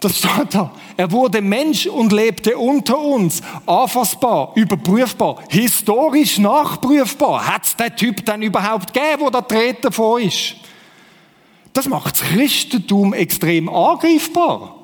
[0.01, 0.71] Das steht da.
[0.99, 3.41] Er wurde Mensch und lebte unter uns.
[3.65, 7.47] Anfassbar, überprüfbar, historisch nachprüfbar.
[7.47, 10.57] Hat es den Typ dann überhaupt gegeben, wo da treten vor ist?
[11.73, 14.77] Das macht das Christentum extrem angreifbar.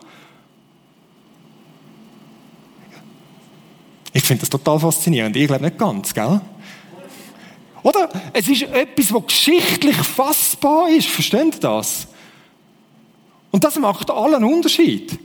[4.15, 5.37] Ich finde das total faszinierend.
[5.37, 6.41] Ich glaube nicht ganz, gell?
[7.87, 8.09] Oder?
[8.33, 11.07] Es ist etwas, was geschichtlich fassbar ist.
[11.07, 12.09] Versteht ihr das?
[13.53, 15.17] Und das macht allen Unterschied.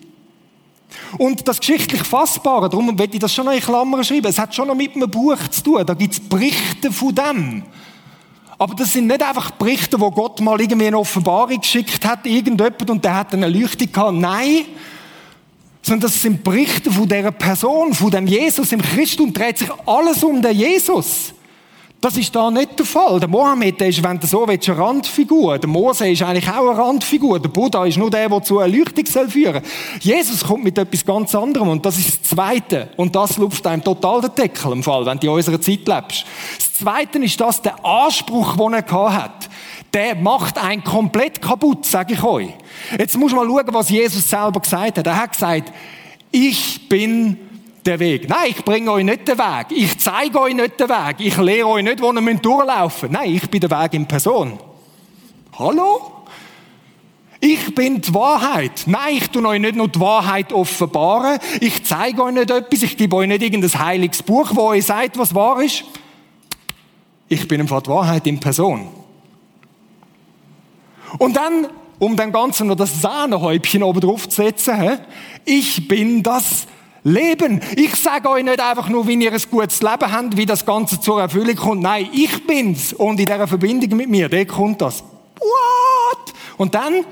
[1.17, 4.53] Und das geschichtlich Fassbare, darum will ich das schon noch in Klammern schreiben, es hat
[4.53, 7.63] schon noch mit einem Buch zu tun, da gibt es Berichte von dem.
[8.59, 12.89] Aber das sind nicht einfach Berichte, wo Gott mal irgendwie eine Offenbarung geschickt hat, irgendjemand,
[12.91, 14.13] und der hat eine Leuchte gehabt.
[14.13, 14.65] Nein.
[15.81, 18.71] Sondern das sind Berichte von dieser Person, von dem Jesus.
[18.71, 21.33] Im Christum dreht sich alles um den Jesus.
[22.01, 23.19] Das ist da nicht der Fall.
[23.19, 25.59] Der Mohammed ist, wenn du so willst, eine Randfigur.
[25.59, 27.39] Der Mose ist eigentlich auch eine Randfigur.
[27.39, 29.63] Der Buddha ist nur der, der zu einer Leuchtung führen soll.
[29.99, 32.89] Jesus kommt mit etwas ganz anderem und das ist das Zweite.
[32.97, 36.25] Und das lupft einem total den Deckel im Fall, wenn du in unserer Zeit lebst.
[36.57, 39.47] Das Zweite ist das, der Anspruch, den er hat.
[39.93, 42.49] Der macht einen komplett kaputt, sage ich euch.
[42.97, 45.05] Jetzt muss man schauen, was Jesus selber gesagt hat.
[45.05, 45.71] Er hat gesagt,
[46.31, 47.37] ich bin
[47.85, 48.29] der Weg.
[48.29, 49.67] Nein, ich bringe euch nicht den Weg.
[49.69, 51.15] Ich zeige euch nicht den Weg.
[51.19, 53.21] Ich lehre euch nicht, wo ihr durchlaufen müsst.
[53.21, 54.59] Nein, ich bin der Weg in Person.
[55.57, 56.11] Hallo?
[57.39, 58.83] Ich bin die Wahrheit.
[58.85, 61.39] Nein, ich tue euch nicht nur die Wahrheit offenbaren.
[61.59, 62.83] Ich zeige euch nicht etwas.
[62.83, 65.83] Ich gebe euch nicht irgendein heiliges Buch, wo euch sagt, was wahr ist.
[67.27, 68.89] Ich bin einfach die Wahrheit in Person.
[71.17, 71.67] Und dann,
[71.97, 74.99] um dem Ganzen noch das Sahnehäubchen oben drauf zu setzen,
[75.43, 76.67] ich bin das
[77.03, 77.61] Leben.
[77.75, 80.99] Ich sage euch nicht einfach nur, wie ihr ein gutes Leben habt, wie das Ganze
[80.99, 81.81] zur Erfüllung kommt.
[81.81, 82.93] Nein, ich bin's.
[82.93, 85.03] Und in dieser Verbindung mit mir, der kommt das.
[85.39, 86.33] What?
[86.57, 87.05] Und dann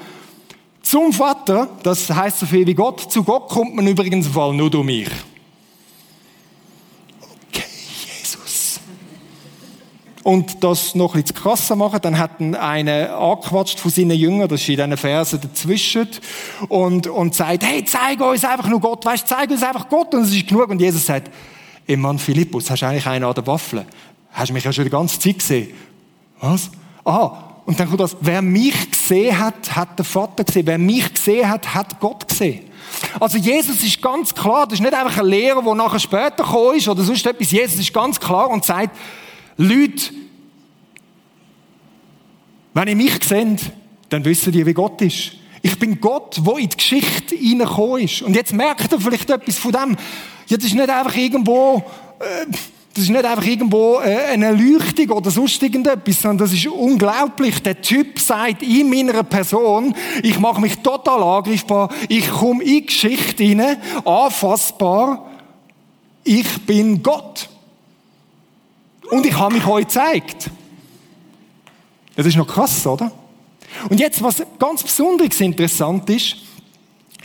[0.81, 3.11] zum Vater, das heißt so viel wie Gott.
[3.11, 5.09] Zu Gott kommt man übrigens im Fall nur durch mich.
[10.23, 14.69] Und das noch etwas krasser machen, dann hat einer angequatscht von seinen Jüngern, das ist
[14.69, 16.09] in diesen Versen dazwischen,
[16.67, 20.23] und, und sagt, hey, zeig uns einfach nur Gott, weißt, zeig uns einfach Gott, und
[20.23, 20.69] es ist genug.
[20.69, 21.31] Und Jesus sagt,
[21.87, 23.85] ey Mann, Philippus, hast du eigentlich einen an der Waffel?
[24.31, 25.69] Hast du mich ja schon die ganze Zeit gesehen?
[26.39, 26.69] Was?
[27.05, 30.65] Ah, und dann kommt das, wer mich gesehen hat, hat den Vater gesehen.
[30.65, 32.61] Wer mich gesehen hat, hat Gott gesehen.
[33.19, 36.77] Also Jesus ist ganz klar, das ist nicht einfach ein Lehrer, der nachher später gekommen
[36.77, 37.51] ist oder sonst etwas.
[37.51, 38.95] Jesus ist ganz klar und sagt,
[39.61, 40.13] Leute,
[42.73, 43.59] wenn ihr mich seht,
[44.07, 45.33] dann wisst ihr, wie Gott ist.
[45.61, 48.21] Ich bin Gott, wo in die Geschichte hineingekommen ist.
[48.21, 49.97] Und jetzt merkt ihr vielleicht etwas von dem.
[50.47, 51.83] Ja, das ist nicht einfach irgendwo,
[52.19, 52.45] äh,
[52.93, 57.61] das ist nicht einfach irgendwo äh, eine Erleuchtung oder sonst irgendetwas, sondern das ist unglaublich.
[57.61, 59.93] Der Typ sagt in meiner Person,
[60.23, 65.29] ich mache mich total angreifbar, ich komme in die Geschichte hinein, anfassbar,
[66.23, 67.48] ich bin Gott.
[69.09, 70.49] Und ich habe mich euch gezeigt.
[72.15, 73.11] Das ist noch krass, oder?
[73.89, 76.35] Und jetzt, was ganz besonders interessant ist,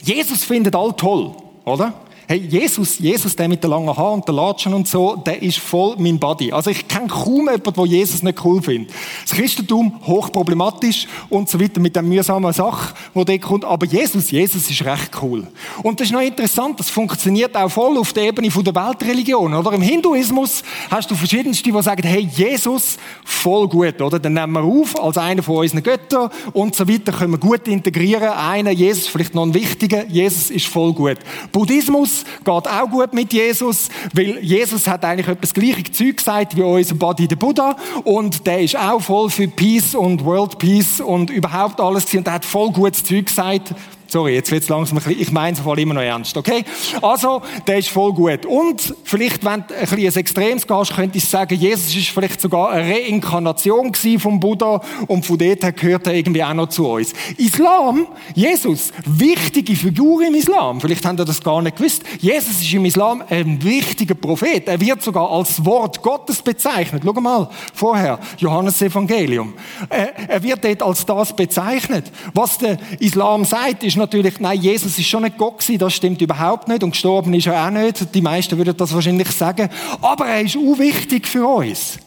[0.03, 1.94] Jesus findet all toll, oder?
[2.27, 5.59] Hey, Jesus, Jesus, der mit den langen Haaren und den Latschen und so, der ist
[5.59, 6.53] voll mein Body.
[6.53, 8.95] Also ich kenne kaum jemanden, der Jesus nicht cool findet.
[9.29, 13.67] Das Christentum, hochproblematisch und so weiter mit der mühsamen Sache, wo der kommt.
[13.67, 15.47] Aber Jesus, Jesus ist recht cool.
[15.83, 19.73] Und das ist noch interessant, das funktioniert auch voll auf der Ebene der Weltreligion, oder?
[19.73, 24.19] Im Hinduismus hast du verschiedenste, die sagen, hey, Jesus, voll gut, oder?
[24.19, 27.69] Dann nehmen wir auf als einer von unseren Göttern und so weiter, können wir gut
[27.69, 28.31] integrieren.
[28.31, 31.19] Einer, Jesus, vielleicht noch ein wichtiger, Jesus ist voll gut.
[31.53, 36.62] Buddhismus, geht auch gut mit Jesus, weil Jesus hat eigentlich etwas gleiches Zeug gesagt wie
[36.62, 37.77] unser Body der Buddha.
[38.05, 42.35] Und der ist auch voll für Peace und World Peace und überhaupt alles und der
[42.35, 43.74] hat voll gutes Zeug gesagt
[44.14, 46.64] Sorry, jetzt wird's langsam ein bisschen, ich meine es immer noch ernst, okay?
[47.03, 48.46] Also, der ist voll gut.
[48.46, 52.40] Und vielleicht, wenn du ein bisschen ein Extremes gehst, könnte ich sagen, Jesus ist vielleicht
[52.40, 56.87] sogar eine Reinkarnation vom Buddha und von dort her gehört er irgendwie auch noch zu
[56.87, 57.12] uns.
[57.38, 60.81] Islam, Jesus, wichtige Figur im Islam.
[60.81, 62.05] Vielleicht habt ihr das gar nicht gewusst.
[62.20, 64.68] Jesus ist im Islam ein wichtiger Prophet.
[64.68, 67.03] Er wird sogar als Wort Gottes bezeichnet.
[67.05, 69.55] Schau mal, vorher, Johannes Evangelium.
[69.88, 72.12] Er wird dort als das bezeichnet.
[72.33, 76.21] Was der Islam sagt, ist natürlich, nein, Jesus ist schon nicht Gott gewesen, das stimmt
[76.21, 78.14] überhaupt nicht und gestorben ist er auch nicht.
[78.14, 79.69] Die meisten würden das wahrscheinlich sagen.
[80.01, 81.99] Aber er ist auch wichtig für uns.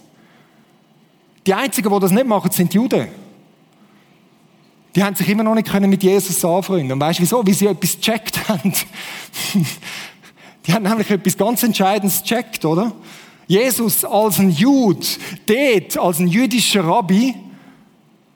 [1.45, 3.07] Die Einzigen, die das nicht machen, sind die Juden.
[4.95, 6.91] Die haben sich immer noch nicht mit Jesus anfreunden.
[6.93, 7.45] Und weißt du wieso?
[7.45, 8.73] Weil sie etwas gecheckt haben.
[10.65, 12.91] die haben nämlich etwas ganz Entscheidendes gecheckt, oder?
[13.47, 15.05] Jesus als ein Jude,
[15.45, 17.35] dort als ein jüdischer Rabbi,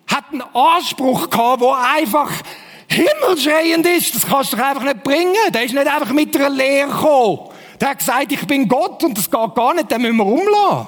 [0.08, 2.32] hat einen Anspruch gehabt, der einfach
[2.92, 4.16] himmelschreiend ist.
[4.16, 5.36] Das kannst du doch einfach nicht bringen.
[5.54, 7.40] Der ist nicht einfach mit einer Lehre gekommen.
[7.80, 10.88] Der hat gesagt, ich bin Gott und das geht gar nicht, den müssen wir umlassen.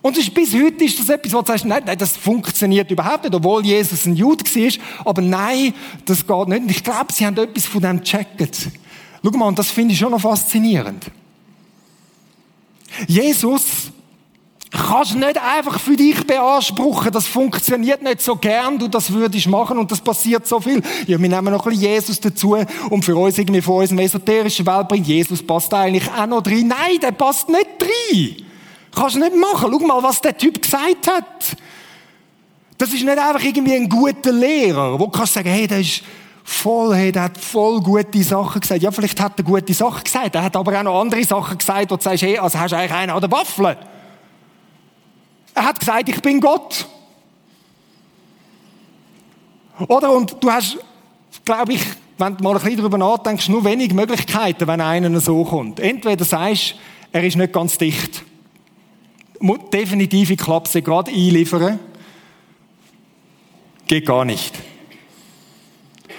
[0.00, 3.22] Und ist, bis heute ist das etwas, wo du sagst, nein, nein, das funktioniert überhaupt
[3.22, 5.06] nicht, obwohl Jesus ein Jude war.
[5.06, 6.62] Aber nein, das geht nicht.
[6.62, 8.68] Und ich glaube, sie haben etwas von dem gecheckt.
[9.22, 11.06] Schau mal, und das finde ich schon noch faszinierend.
[13.06, 13.92] Jesus
[14.72, 17.12] kannst nicht einfach für dich beanspruchen.
[17.12, 20.82] Das funktioniert nicht so gern, du das würdest machen und das passiert so viel.
[21.06, 22.56] Ja, wir nehmen noch ein bisschen Jesus dazu
[22.88, 26.68] und für uns irgendwie von unserem esoterischen Welt bringt Jesus passt eigentlich auch noch drin.
[26.68, 28.46] Nein, der passt nicht drin.
[28.94, 29.70] Kannst nicht machen.
[29.70, 31.56] Schau mal, was der Typ gesagt hat.
[32.78, 36.02] Das ist nicht einfach irgendwie ein guter Lehrer, wo du kannst sagen, hey, der ist
[36.42, 38.82] voll, hey, der hat voll gute Sachen gesagt.
[38.82, 40.34] Ja, vielleicht hat er gute Sachen gesagt.
[40.34, 42.76] Er hat aber auch noch andere Sachen gesagt, wo du sagst, hey, also hast du
[42.76, 43.76] eigentlich einen an der Waffel.
[45.54, 46.86] Er hat gesagt, ich bin Gott.
[49.88, 50.12] Oder?
[50.12, 50.78] Und du hast,
[51.44, 51.82] glaube ich,
[52.18, 55.80] wenn du mal ein bisschen darüber nachdenkst, nur wenig Möglichkeiten, wenn einer so kommt.
[55.80, 56.76] Entweder sagst
[57.12, 58.22] er ist nicht ganz dicht.
[59.72, 61.78] Definitive Klapse gerade einliefern.
[63.86, 64.54] Geht gar nicht.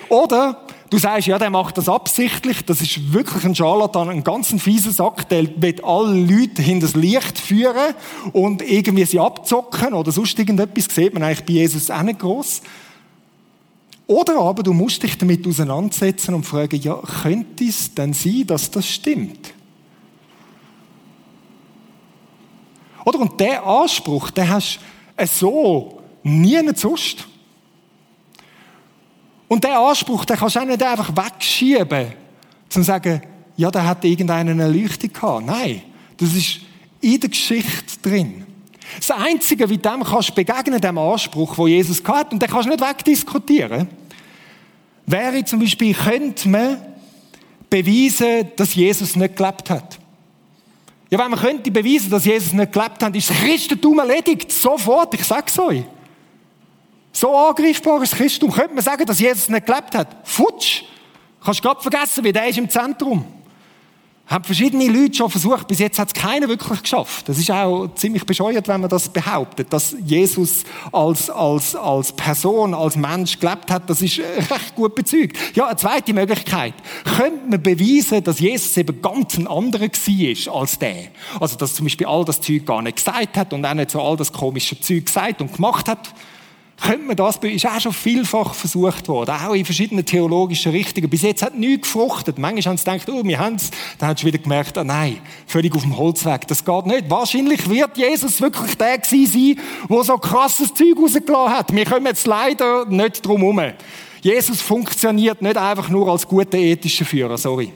[0.09, 0.61] Oder
[0.93, 4.91] Du sagst, ja, der macht das absichtlich, das ist wirklich ein Scharlatan, ein ganz fieser
[4.91, 7.95] Sack, der wird alle Leute hinter das Licht führen
[8.31, 12.61] und irgendwie sie abzocken oder sonst irgendetwas, sieht man eigentlich bei Jesus auch nicht gross.
[14.05, 18.69] Oder aber du musst dich damit auseinandersetzen und fragen, ja, könnte es denn sein, dass
[18.69, 19.51] das stimmt?
[23.03, 23.17] Oder?
[23.17, 24.79] Und der Anspruch, den hast
[25.17, 27.25] du so nie sonst.
[29.47, 32.13] Und der Anspruch, den kannst du auch nicht einfach wegschieben,
[32.69, 33.21] zu sagen,
[33.55, 35.45] ja, der hat irgendeine Erleuchtung gehabt.
[35.45, 35.81] Nein,
[36.17, 36.59] das ist
[37.01, 38.45] in der Geschichte drin.
[38.97, 42.65] Das Einzige, wie dem kannst du begegnen, dem Anspruch, wo Jesus hat, und den kannst
[42.65, 43.87] du nicht wegdiskutieren,
[45.05, 46.77] wäre zum Beispiel, könnte man
[47.69, 49.99] beweisen, dass Jesus nicht gelebt hat.
[51.09, 54.51] Ja, wenn man könnte beweisen, dass Jesus nicht gelebt hat, ist das Christentum erledigt.
[54.51, 55.83] Sofort, ich sag's euch.
[57.13, 58.51] So angreifbares Christentum.
[58.51, 60.17] Könnte man sagen, dass Jesus nicht gelebt hat?
[60.23, 60.83] Futsch!
[61.43, 63.25] Kannst du gerade vergessen, wie der ist im Zentrum.
[64.25, 67.27] Haben verschiedene Leute schon versucht, bis jetzt hat es keiner wirklich geschafft.
[67.27, 72.73] Das ist auch ziemlich bescheuert, wenn man das behauptet, dass Jesus als, als, als Person,
[72.73, 73.89] als Mensch gelebt hat.
[73.89, 75.37] Das ist recht gut bezeugt.
[75.55, 76.73] Ja, eine zweite Möglichkeit.
[77.03, 81.07] Könnte man beweisen, dass Jesus eben ganz ein anderer war als der?
[81.41, 84.01] Also, dass zum Beispiel all das Zeug gar nicht gesagt hat und auch nicht so
[84.01, 86.13] all das komische Zeug gesagt und gemacht hat?
[86.83, 91.09] Könnte man das, ist auch schon vielfach versucht worden, auch in verschiedenen theologischen Richtungen.
[91.09, 92.37] Bis jetzt hat nichts gefruchtet.
[92.37, 93.71] Manchmal haben sie gedacht, oh, wir haben es.
[93.97, 95.17] Dann haben sie wieder gemerkt, oh nein,
[95.47, 96.47] völlig auf dem Holzweg.
[96.47, 97.09] Das geht nicht.
[97.09, 101.73] Wahrscheinlich wird Jesus wirklich der gewesen sein, der so krasses Zeug rausgelassen hat.
[101.73, 103.73] Wir kommen jetzt leider nicht drum herum.
[104.21, 107.71] Jesus funktioniert nicht einfach nur als guter ethischer Führer, sorry.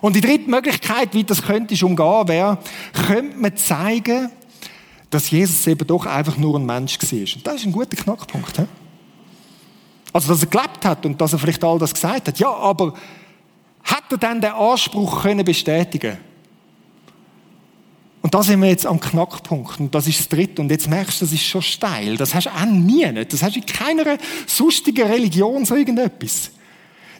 [0.00, 2.58] Und die dritte Möglichkeit, wie das könnte umgehen, wäre,
[3.06, 4.30] könnte man zeigen,
[5.10, 7.18] dass Jesus eben doch einfach nur ein Mensch war.
[7.18, 8.56] Und das ist ein guter Knackpunkt.
[8.56, 8.64] He?
[10.12, 12.38] Also, dass er gelebt hat und dass er vielleicht all das gesagt hat.
[12.38, 12.94] Ja, aber
[13.84, 16.18] hat er dann den Anspruch können bestätigen
[18.22, 19.80] und da sind wir jetzt am Knackpunkt.
[19.80, 20.60] Und das ist das Dritte.
[20.60, 22.16] Und jetzt merkst du, das ist schon steil.
[22.16, 23.32] Das hast du auch nie nicht.
[23.32, 26.50] Das hast du in keiner sonstigen Religion so irgendetwas.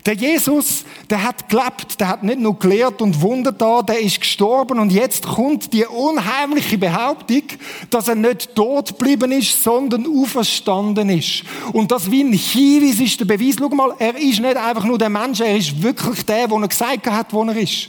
[0.06, 4.20] Der Jesus, der hat gelebt, der hat nicht nur gelehrt und Wunder da, der ist
[4.20, 7.42] gestorben und jetzt kommt die unheimliche Behauptung,
[7.90, 11.42] dass er nicht tot geblieben ist, sondern auferstanden ist.
[11.72, 13.56] Und das wie ein Hinweis ist der Beweis.
[13.58, 16.68] Schau mal, er ist nicht einfach nur der Mensch, er ist wirklich der, der er
[16.68, 17.88] gesagt hat, wo er ist.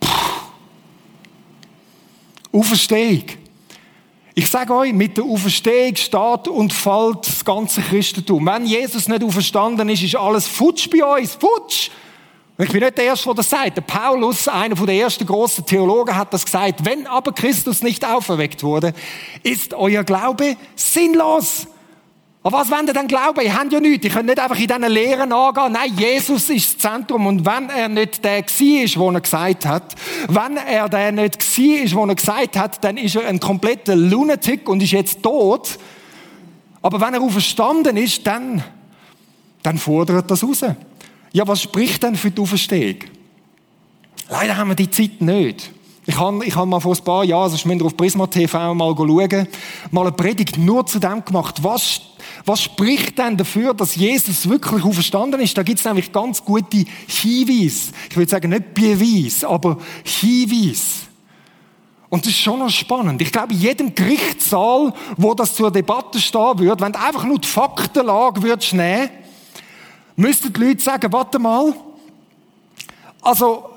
[0.00, 0.08] Puh.
[2.58, 3.43] Auferstehung.
[4.36, 8.44] Ich sage euch, mit der Auferstehung steht und fällt das ganze Christentum.
[8.46, 11.36] Wenn Jesus nicht auferstanden ist, ist alles futsch bei uns.
[11.36, 11.90] Futsch!
[12.58, 13.76] Ich bin nicht der Erste, der das sagt.
[13.76, 16.84] Der Paulus, einer der ersten großen Theologen, hat das gesagt.
[16.84, 18.92] Wenn aber Christus nicht auferweckt wurde,
[19.44, 21.68] ist euer Glaube sinnlos.
[22.46, 23.40] Aber was wollt ihr denn glauben?
[23.40, 24.04] Ihr habt ja nichts.
[24.04, 25.72] Ihr könnt nicht einfach in diesen Lehren angehen.
[25.72, 27.26] Nein, Jesus ist das Zentrum.
[27.26, 29.94] Und wenn er nicht der war, wo er gesagt hat,
[30.28, 34.68] wenn er der nicht war, wo er gesagt hat, dann ist er ein kompletter Lunatic
[34.68, 35.78] und ist jetzt tot.
[36.82, 38.62] Aber wenn er auferstanden ist, dann,
[39.62, 40.66] dann fordert das raus.
[41.32, 42.96] Ja, was spricht denn für die Auferstehung?
[44.28, 45.70] Leider haben wir die Zeit nicht.
[46.04, 48.94] Ich habe, ich habe mal vor ein paar Jahren, also ihr auf Prisma TV mal
[48.94, 49.48] schauen,
[49.90, 51.62] mal eine Predigt nur zu dem gemacht.
[51.62, 52.02] Was,
[52.44, 55.56] was spricht denn dafür, dass Jesus wirklich auferstanden ist?
[55.56, 57.92] Da gibt es nämlich ganz gute Hinweise.
[58.10, 61.04] Ich würde sagen, nicht Beweis, aber Hinweise.
[62.10, 63.20] Und das ist schon noch spannend.
[63.22, 67.38] Ich glaube, in jedem Gerichtssaal, wo das zur Debatte stehen würde, wenn du einfach nur
[67.38, 69.08] die Faktenlage würdest nehmen,
[70.14, 71.72] müssten die Leute sagen, warte mal,
[73.22, 73.70] also,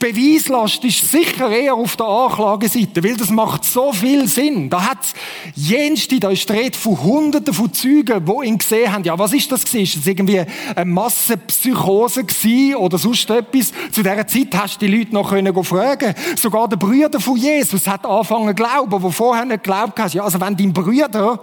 [0.00, 4.68] die Beweislast ist sicher eher auf der Anklageseite, weil das macht so viel Sinn.
[4.68, 5.14] Da hat's
[5.54, 9.04] jenste, da ist die von Hunderten von Zeugen, die ihn gesehen haben.
[9.04, 9.84] Ja, was ist das gewesen?
[9.84, 13.72] Ist das irgendwie eine Massenpsychose gewesen oder sonst etwas?
[13.90, 16.14] Zu dieser Zeit hast du die Leute noch können fragen.
[16.36, 20.14] Sogar der Brüder von Jesus hat angefangen zu glauben, wo vorher nicht geglaubt hast.
[20.14, 21.40] Ja, also wenn dein Brüder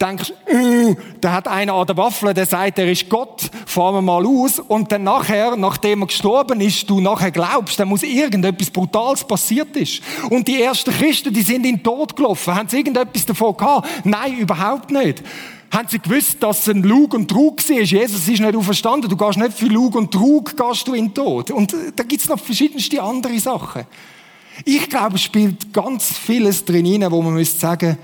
[0.00, 4.02] denkst, äh, da hat einer an der Waffel, der sagt, er ist Gott, fahren wir
[4.02, 4.58] mal aus.
[4.58, 9.76] Und dann nachher, nachdem er gestorben ist, du nachher glaubst, dann muss irgendetwas Brutales passiert
[9.76, 10.02] ist.
[10.30, 12.54] Und die ersten Christen, die sind in den Tod gelaufen.
[12.54, 13.88] Haben sie irgendetwas davon gehabt?
[14.04, 15.22] Nein, überhaupt nicht.
[15.70, 17.80] Haben sie gewusst, dass es ein Lug und Trug war?
[17.80, 19.08] Jesus ist nicht auferstanden.
[19.08, 21.50] Du gehst nicht für Lug und Trug, gehst du in den Tod.
[21.50, 23.84] Und äh, da gibt's noch verschiedenste andere Sachen.
[24.64, 27.98] Ich glaube, es spielt ganz vieles drin wo man müsste sagen,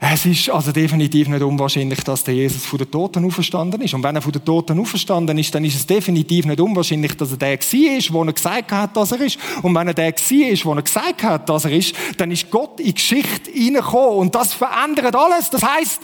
[0.00, 3.94] es ist also definitiv nicht unwahrscheinlich, dass der Jesus von den Toten auferstanden ist.
[3.94, 7.32] Und wenn er von den Toten auferstanden ist, dann ist es definitiv nicht unwahrscheinlich, dass
[7.32, 9.38] er der war, wo er gesagt hat, dass er ist.
[9.60, 12.78] Und wenn er der war, wo er gesagt hat, dass er ist, dann ist Gott
[12.78, 14.18] in die Geschichte hineingekommen.
[14.18, 15.50] Und das verändert alles.
[15.50, 16.00] Das heißt,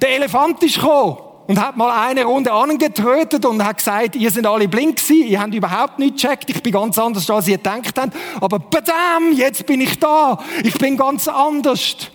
[0.00, 1.16] der Elefant ist gekommen
[1.48, 5.40] und hat mal eine Runde angetrötet und hat gesagt, ihr seid alle blind gewesen, ihr
[5.40, 9.66] habt überhaupt nicht gecheckt, ich bin ganz anders, als ihr gedacht habt, aber badam, jetzt
[9.66, 12.10] bin ich da, ich bin ganz anders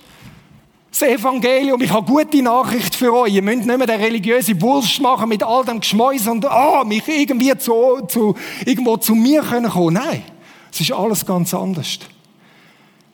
[0.92, 3.34] das Evangelium, ich habe gute Nachricht für euch.
[3.34, 7.08] Ihr müsst nicht mehr den religiösen Wurst machen mit all dem Geschmäus und ah, mich
[7.08, 8.36] irgendwie zu, zu,
[8.66, 9.72] irgendwo zu mir können.
[9.94, 10.24] Nein,
[10.72, 12.00] es ist alles ganz anders.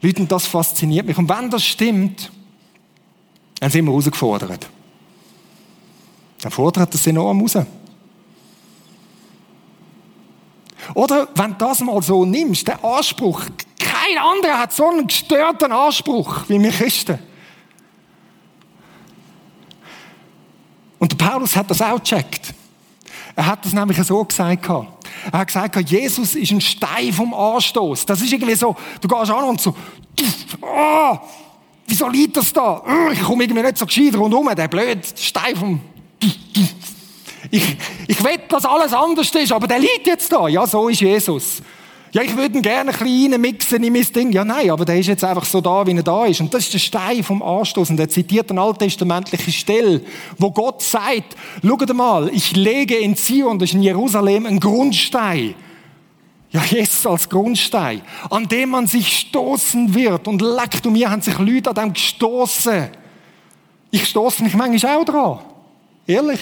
[0.00, 1.18] Leute, das fasziniert mich.
[1.18, 2.30] Und wenn das stimmt,
[3.60, 4.68] dann sind wir herausgefordert.
[6.40, 7.58] Dann fordert das enorm raus.
[10.94, 13.42] Oder wenn du das mal so nimmst, der Anspruch,
[13.78, 17.18] kein anderer hat so einen gestörten Anspruch wie wir Christen.
[20.98, 22.54] Und der Paulus hat das auch gecheckt.
[23.34, 24.68] Er hat das nämlich so gesagt.
[24.68, 24.88] Er
[25.32, 28.06] hat gesagt, Jesus ist ein Stein vom Anstoß.
[28.06, 29.74] Das ist irgendwie so, du gehst an und so,
[30.62, 31.18] oh,
[31.86, 32.82] wieso liegt das da?
[33.12, 35.80] Ich komme irgendwie nicht so gescheit rundherum, der blöde Stein vom,
[37.50, 37.76] Ich,
[38.08, 40.48] ich will, dass alles anders ist, aber der liegt jetzt da.
[40.48, 41.62] Ja, so ist Jesus.
[42.16, 44.32] Ja, ich würde ihn gerne ein bisschen mixen in mein Ding.
[44.32, 46.40] Ja, nein, aber der ist jetzt einfach so da, wie er da ist.
[46.40, 47.90] Und das ist der Stein vom Anstoß.
[47.90, 50.00] Und er zitiert eine alttestamentliche Stelle,
[50.38, 55.56] wo Gott sagt, schaut mal, ich lege in Zion, das ist in Jerusalem, einen Grundstein.
[56.52, 58.00] Ja, Jesus als Grundstein,
[58.30, 60.26] an dem man sich stoßen wird.
[60.26, 62.88] Und leckt um mir haben sich Leute an dem gestoßen.
[63.90, 65.38] Ich stoße mich manchmal auch dran.
[66.06, 66.40] Ehrlich.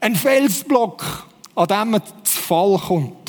[0.00, 3.21] Ein Felsblock, an dem man zu Fall kommt.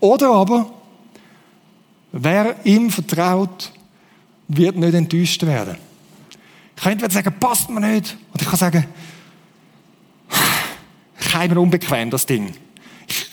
[0.00, 0.70] Oder aber,
[2.12, 3.72] wer ihm vertraut,
[4.48, 5.76] wird nicht enttäuscht werden.
[6.76, 8.86] Ich kann entweder sagen, passt mir nicht, oder ich kann sagen,
[11.30, 12.54] keiner unbequem, das Ding.
[13.06, 13.26] Ich,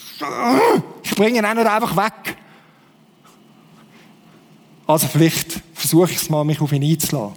[1.04, 2.38] ich bringe ihn auch nicht einfach weg.
[4.86, 7.36] Also vielleicht versuche ich es mal, mich auf ihn einzulassen.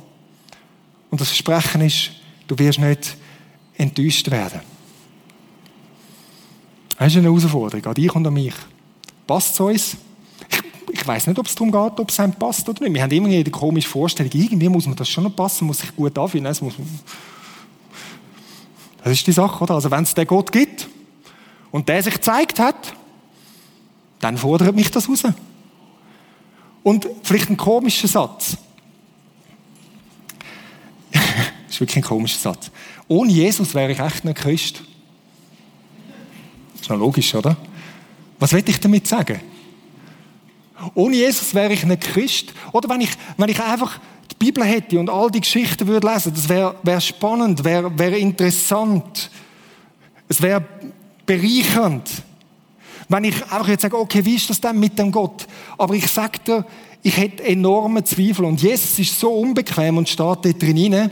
[1.10, 2.10] Und das Versprechen ist,
[2.46, 3.16] du wirst nicht
[3.76, 4.60] enttäuscht werden.
[6.98, 8.54] Das ist eine Herausforderung an dich und an mich.
[9.30, 9.96] Passt es uns?
[10.48, 12.94] Ich, ich weiß nicht, ob es darum geht, ob es einem passt oder nicht.
[12.94, 15.94] Wir haben immer eine komische Vorstellung, irgendwie muss man das schon noch passen, muss sich
[15.94, 16.46] gut anfühlen.
[16.46, 16.74] Das, muss
[19.04, 19.74] das ist die Sache, oder?
[19.74, 20.88] Also wenn es den Gott gibt
[21.70, 22.92] und der sich gezeigt hat,
[24.18, 25.22] dann fordert mich das raus.
[26.82, 28.56] Und vielleicht ein komischer Satz.
[31.12, 31.22] das
[31.68, 32.72] ist wirklich ein komischer Satz.
[33.06, 34.82] Ohne Jesus wäre ich echt ein Christ.
[36.72, 37.56] Das ist noch logisch, oder?
[38.40, 39.40] Was will ich damit sagen?
[40.94, 42.54] Ohne Jesus wäre ich nicht Christ.
[42.72, 46.32] Oder wenn ich, wenn ich einfach die Bibel hätte und all die Geschichten würde lesen,
[46.34, 49.30] das wäre wär spannend, wäre wär interessant.
[50.28, 50.64] Es wäre
[51.26, 52.10] bereichernd.
[53.08, 55.46] Wenn ich einfach jetzt sage, okay, wie ist das denn mit dem Gott?
[55.76, 56.64] Aber ich sage dir,
[57.02, 58.44] ich hätte enorme Zweifel.
[58.44, 61.10] Und Jesus ist so unbequem und steht dort drin,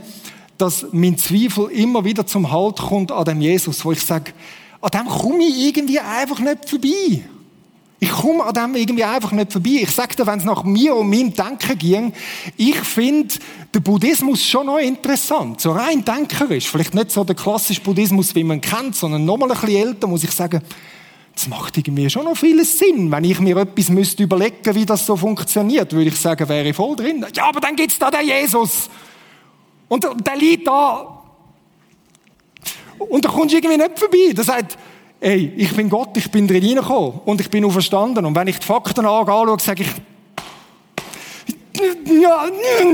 [0.57, 4.33] dass mein Zweifel immer wieder zum Halt kommt an dem Jesus, wo ich sage,
[4.81, 7.23] an dem komme ich irgendwie einfach nicht vorbei.
[8.01, 9.81] Ich komme an dem irgendwie einfach nicht vorbei.
[9.81, 12.13] Ich sage dir, wenn es nach mir und meinem Denken ging,
[12.55, 13.35] ich finde
[13.75, 15.59] den Buddhismus schon noch interessant.
[15.59, 16.69] So rein denkerisch.
[16.69, 20.23] Vielleicht nicht so der klassische Buddhismus, wie man kennt, sondern nochmal ein bisschen älter, muss
[20.23, 20.61] ich sagen,
[21.33, 23.11] das macht irgendwie schon noch vieles Sinn.
[23.11, 26.75] Wenn ich mir etwas müsste überlegen, wie das so funktioniert, würde ich sagen, wäre ich
[26.75, 27.25] voll drin.
[27.35, 28.89] Ja, aber dann gibt's da den Jesus.
[29.89, 31.18] Und der liegt da
[32.99, 34.33] und da kommst du irgendwie nicht vorbei.
[34.33, 34.77] Der sagt,
[35.19, 38.25] ey, ich bin Gott, ich bin drin reingekommen und ich bin auferstanden.
[38.25, 39.89] Und wenn ich die Fakten anschaue, sage ich,
[42.21, 42.45] ja,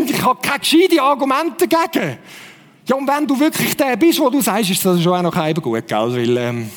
[0.05, 2.17] ich habe keine gescheiten Argumente dagegen.
[2.87, 5.35] Ja, und wenn du wirklich der bist, wo du sagst, ist das schon auch noch
[5.35, 6.13] halb gut, gell?
[6.13, 6.69] Weil, ähm,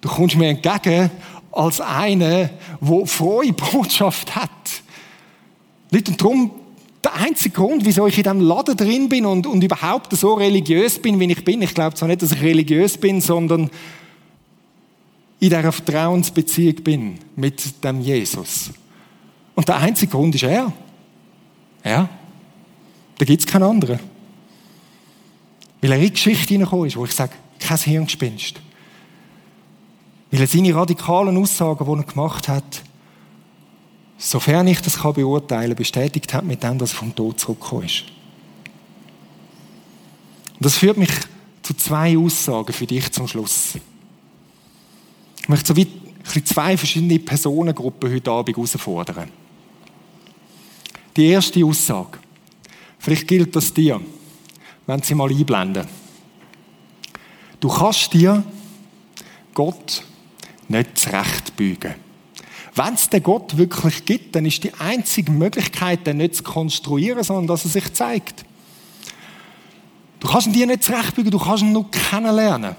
[0.00, 1.10] du kommst mir entgegen
[1.50, 4.50] als einer, der frohe Botschaft hat.
[5.90, 6.50] Nicht und darum
[7.04, 11.00] der einzige Grund, wieso ich in diesem Laden drin bin und, und überhaupt so religiös
[11.00, 13.70] bin, wie ich bin, ich glaube zwar nicht, dass ich religiös bin, sondern
[15.40, 18.70] in dieser Vertrauensbeziehung bin mit dem Jesus.
[19.54, 20.72] Und der einzige Grund ist er.
[21.84, 22.08] Ja.
[23.18, 24.00] Da gibt es keinen anderen.
[25.80, 28.60] Weil er in die Geschichte hineingekommen ist, wo ich sage, kein Hirngespinst.
[30.30, 32.82] Weil er seine radikalen Aussagen, die er gemacht hat,
[34.18, 38.04] sofern ich das kann beurteilen bestätigt hat mit dem, dass er vom Tod zurückgekommen ist.
[40.54, 41.10] Und das führt mich
[41.62, 43.76] zu zwei Aussagen für dich zum Schluss.
[45.40, 49.30] Ich möchte so wie zwei verschiedene Personengruppen heute Abend herausfordern.
[51.16, 52.18] Die erste Aussage.
[52.98, 54.00] Vielleicht gilt das dir,
[54.86, 55.86] wenn sie mal einblenden.
[57.60, 58.44] Du kannst dir
[59.54, 60.02] Gott
[60.68, 62.07] nicht zurechtbügen.
[62.78, 67.24] Wenn es den Gott wirklich gibt, dann ist die einzige Möglichkeit, den nicht zu konstruieren,
[67.24, 68.44] sondern dass er sich zeigt.
[70.20, 72.76] Du kannst ihn dir nicht zurechtbügen, du kannst ihn nur kennenlernen.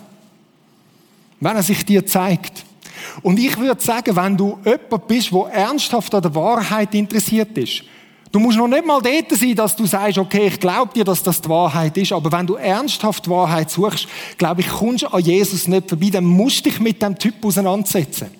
[1.41, 2.63] Wenn er sich dir zeigt.
[3.23, 7.83] Und ich würde sagen, wenn du jemand bist, der ernsthaft an der Wahrheit interessiert ist,
[8.31, 11.21] du musst noch nicht mal dort sein, dass du sagst, okay, ich glaube dir, dass
[11.23, 15.07] das die Wahrheit ist, aber wenn du ernsthaft die Wahrheit suchst, glaube ich, kommst du
[15.07, 18.38] an Jesus nicht vorbei, dann musst du dich mit dem Typ auseinandersetzen.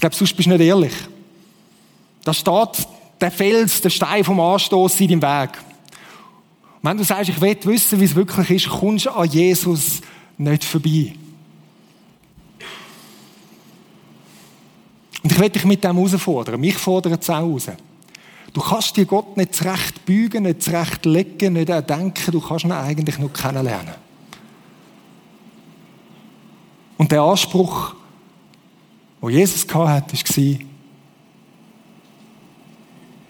[0.00, 0.94] Ich glaube, sonst bist du nicht ehrlich.
[2.24, 2.86] Da steht
[3.20, 5.58] der Fels, der Stein vom Anstoß in deinem Weg.
[6.80, 10.00] Und wenn du sagst, ich will wissen, wie es wirklich ist, kommst du an Jesus
[10.38, 11.12] nicht vorbei.
[15.22, 16.58] Und ich will dich mit dem herausfordern.
[16.58, 17.66] Mich fordert es auch heraus.
[18.54, 22.32] Du kannst dir Gott nicht zurecht bügen, nicht zurecht legen, nicht erdenken.
[22.32, 23.96] Du kannst ihn eigentlich nur kennenlernen.
[26.96, 27.99] Und der Anspruch,
[29.20, 30.58] wo Jesus hatte, war,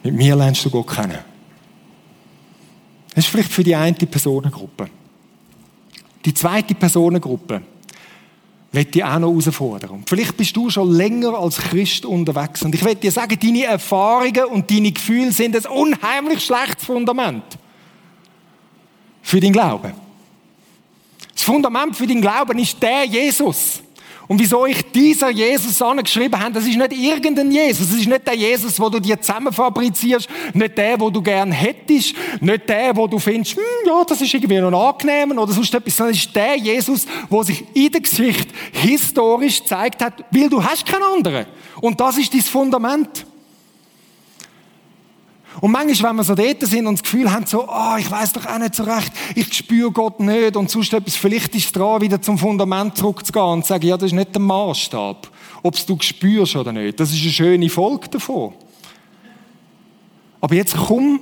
[0.03, 1.19] mit mir lernst du Gott kennen.
[3.13, 4.89] Das ist vielleicht für die eine Personengruppe.
[6.23, 7.61] Die zweite Personengruppe
[8.71, 9.89] wird dich auch noch herausfordern.
[9.91, 12.63] Und vielleicht bist du schon länger als Christ unterwegs.
[12.63, 17.43] Und ich will dir sagen, deine Erfahrungen und deine Gefühle sind ein unheimlich schlechtes Fundament
[19.21, 19.91] für den Glauben.
[21.33, 23.81] Das Fundament für den Glauben ist der Jesus.
[24.31, 27.89] Und wieso ich dieser Jesus angeschrieben habe, das ist nicht irgendein Jesus.
[27.89, 32.15] Das ist nicht der Jesus, wo du dir zusammenfabrizierst, nicht der, wo du gern hättest,
[32.39, 35.97] nicht der, wo du findest, hm, ja, das ist irgendwie noch angenehm oder sonst etwas,
[35.97, 40.85] sondern ist der Jesus, wo sich in der Geschichte historisch gezeigt hat, weil du hast
[40.85, 41.45] keinen anderen.
[41.81, 43.25] Und das ist dein Fundament.
[45.59, 48.09] Und manchmal, wenn wir so dort sind und das Gefühl haben, so, ah, oh, ich
[48.09, 51.65] weiß doch auch nicht so recht, ich spüre Gott nicht und sonst etwas, vielleicht ist
[51.65, 55.29] es dran, wieder zum Fundament zurückzugehen und zu sagen, ja, das ist nicht der Maßstab,
[55.61, 56.99] ob es du spürst oder nicht.
[56.99, 58.53] Das ist eine schöne Folge davon.
[60.39, 61.19] Aber jetzt komm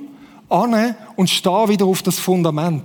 [0.48, 2.84] an und steh wieder auf das Fundament.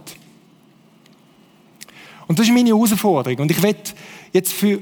[2.28, 3.40] Und das ist meine Herausforderung.
[3.40, 3.80] Und ich werde
[4.34, 4.82] jetzt für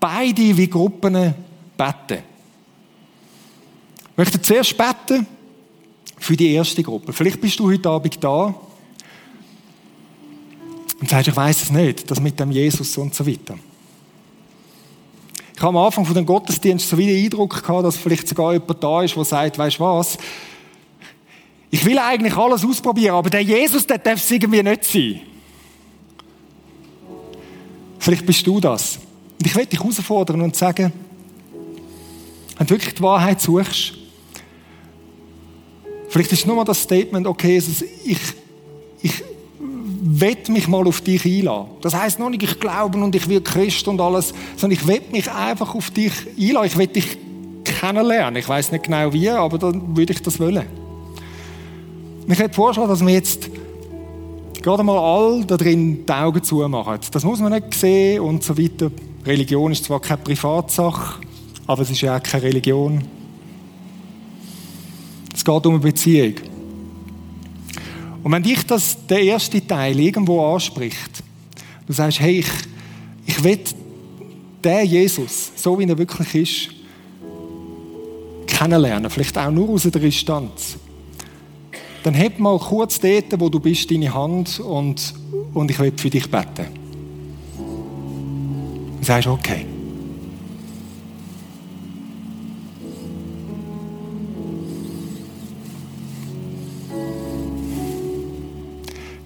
[0.00, 1.34] beide wie Gruppen
[1.76, 2.22] beten.
[4.10, 5.26] Ich möchte zuerst beten,
[6.20, 7.12] für die erste Gruppe.
[7.12, 8.54] Vielleicht bist du heute Abend da
[11.00, 13.58] und sagst, ich weiß es nicht, das mit dem Jesus und so weiter.
[15.56, 18.52] Ich habe am Anfang von dem Gottesdienst so wie den Eindruck gehabt, dass vielleicht sogar
[18.52, 20.18] jemand da ist, der sagt, weißt du was,
[21.70, 25.20] ich will eigentlich alles ausprobieren, aber der Jesus, der darf es irgendwie nicht sein.
[27.98, 28.98] Vielleicht bist du das.
[29.38, 30.92] Und ich will dich herausfordern und sagen,
[32.58, 33.99] wenn du wirklich die Wahrheit suchst,
[36.10, 38.18] Vielleicht ist nur mal das Statement, okay, Jesus, ich,
[39.00, 39.22] ich
[39.60, 41.68] will mich mal auf dich einladen.
[41.82, 45.00] Das heißt noch nicht, ich glaube und ich will Christ und alles, sondern ich will
[45.12, 46.66] mich einfach auf dich einladen.
[46.66, 47.16] Ich will dich
[47.62, 48.40] kennenlernen.
[48.40, 50.66] Ich weiß nicht genau wie, aber dann würde ich das wollen.
[52.26, 53.48] Ich hätte vorschlagen, dass wir jetzt
[54.60, 56.98] gerade mal all da drin die Augen zumachen.
[57.12, 58.90] Das muss man nicht sehen und so weiter.
[59.24, 61.20] Religion ist zwar keine Privatsache,
[61.68, 63.19] aber es ist ja auch keine Religion.
[65.34, 66.34] Es geht um eine Beziehung.
[68.22, 71.22] Und wenn dich das, der erste Teil irgendwo anspricht,
[71.86, 72.50] du sagst, hey, ich,
[73.26, 73.58] ich will
[74.62, 76.70] den Jesus, so wie er wirklich ist,
[78.46, 80.76] kennenlernen, vielleicht auch nur aus der Distanz,
[82.02, 85.14] dann heb mal kurz dort, wo du bist, deine Hand und,
[85.54, 86.66] und ich will für dich beten.
[88.98, 89.64] Du sagst, okay.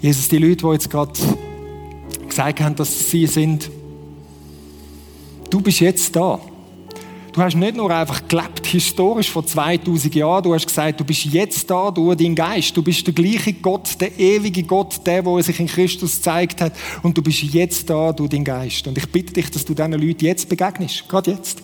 [0.04, 1.12] Jesus, die Leute, die jetzt gerade
[2.28, 3.70] gesagt haben, dass sie sind,
[5.48, 6.38] du bist jetzt da.
[7.32, 11.24] Du hast nicht nur einfach gelebt, historisch vor 2000 Jahren, du hast gesagt, du bist
[11.24, 12.76] jetzt da durch deinen Geist.
[12.76, 16.74] Du bist der gleiche Gott, der ewige Gott, der, der sich in Christus gezeigt hat.
[17.02, 18.86] Und du bist jetzt da durch deinen Geist.
[18.86, 21.08] Und ich bitte dich, dass du diesen Leuten jetzt begegnest.
[21.08, 21.62] Gerade jetzt.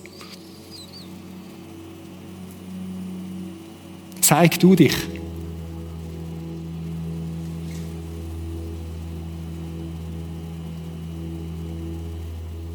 [4.19, 4.95] Zeig du dich.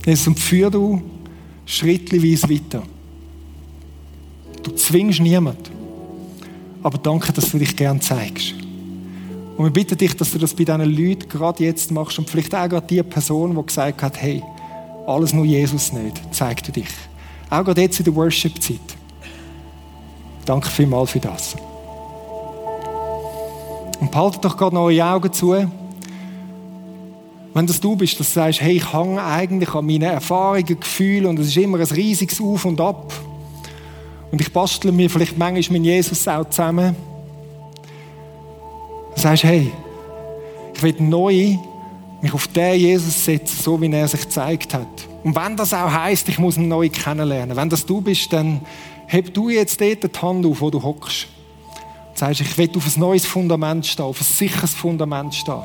[0.07, 1.03] Jesus, und führ du
[1.67, 2.83] schrittweise weiter.
[4.63, 5.75] Du zwingst niemanden.
[6.83, 8.55] Aber danke, dass du dich gern zeigst.
[9.57, 12.55] Und wir bitten dich, dass du das bei diesen Leuten gerade jetzt machst und vielleicht
[12.55, 14.43] auch gerade die Person, die gesagt hat, hey,
[15.07, 16.89] alles nur Jesus nicht, zeig du dich.
[17.51, 18.79] Auch gerade jetzt in der Worship-Zeit.
[20.45, 21.57] Danke vielmals für das.
[23.99, 25.69] Und behaltet doch gerade noch eure Augen zu.
[27.57, 31.25] Wenn das du bist, dass du sagst, hey, ich hänge eigentlich an meinen Erfahrungen, Gefühlen
[31.25, 33.15] und es ist immer ein riesiges Auf und Ab.
[34.31, 36.95] Und ich bastle mir vielleicht manchmal mit Jesus auch zusammen.
[39.15, 39.73] Du sagst, hey,
[40.75, 41.57] ich will neu
[42.21, 45.09] mich auf den Jesus setzen, so wie er sich gezeigt hat.
[45.25, 48.61] Und wenn das auch heißt, ich muss ihn neu kennenlernen, wenn das du bist, dann
[49.07, 51.27] heb du jetzt dort die Hand auf, wo du hockst.
[52.13, 55.63] Du sagst, ich will auf ein neues Fundament stehen, auf ein sicheres Fundament stehen.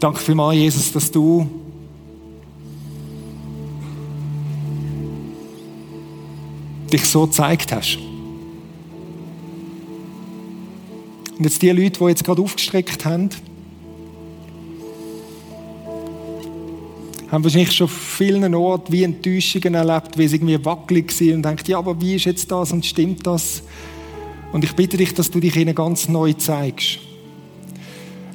[0.00, 1.46] Danke vielmals, Jesus, dass du
[6.90, 7.98] dich so gezeigt hast.
[11.38, 13.28] Und jetzt die Leute, die jetzt gerade aufgestreckt haben,
[17.30, 21.68] haben wahrscheinlich schon vielen Orten wie Enttäuschungen erlebt, wie es irgendwie wackelig war und denkt,
[21.68, 23.62] ja, aber wie ist jetzt das und stimmt das?
[24.52, 27.09] Und ich bitte dich, dass du dich ihnen ganz neu zeigst.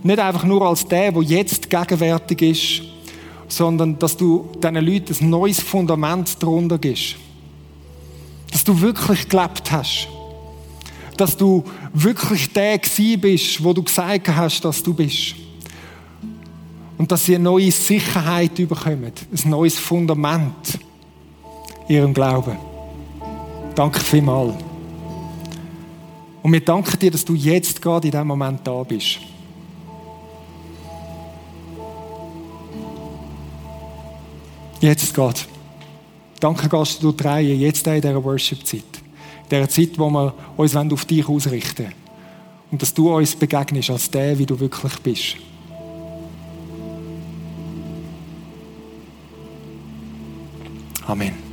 [0.06, 2.82] Nicht einfach nur als der, der jetzt gegenwärtig ist,
[3.48, 7.16] sondern dass du diesen Leuten ein neues Fundament darunter gibst.
[8.52, 10.08] Dass du wirklich gelebt hast.
[11.18, 15.34] Dass du wirklich der gewesen bist, wo du gesagt hast, dass du bist.
[17.00, 20.78] Und dass sie eine neue Sicherheit bekommen, ein neues Fundament
[21.88, 22.58] in ihrem Glauben.
[23.74, 24.54] Danke vielmals.
[26.44, 29.18] Und wir danken dir, dass du jetzt gerade in diesem Moment da bist.
[34.86, 35.48] Jetzt Gott.
[36.40, 38.84] Danke, gehst du durch die Reihe, jetzt in dieser Worship-Zeit.
[38.84, 41.94] In dieser Zeit, wo wir uns auf dich ausrichten wollen.
[42.70, 45.38] Und dass du uns begegnest als der, wie du wirklich bist.
[51.08, 51.45] Amen.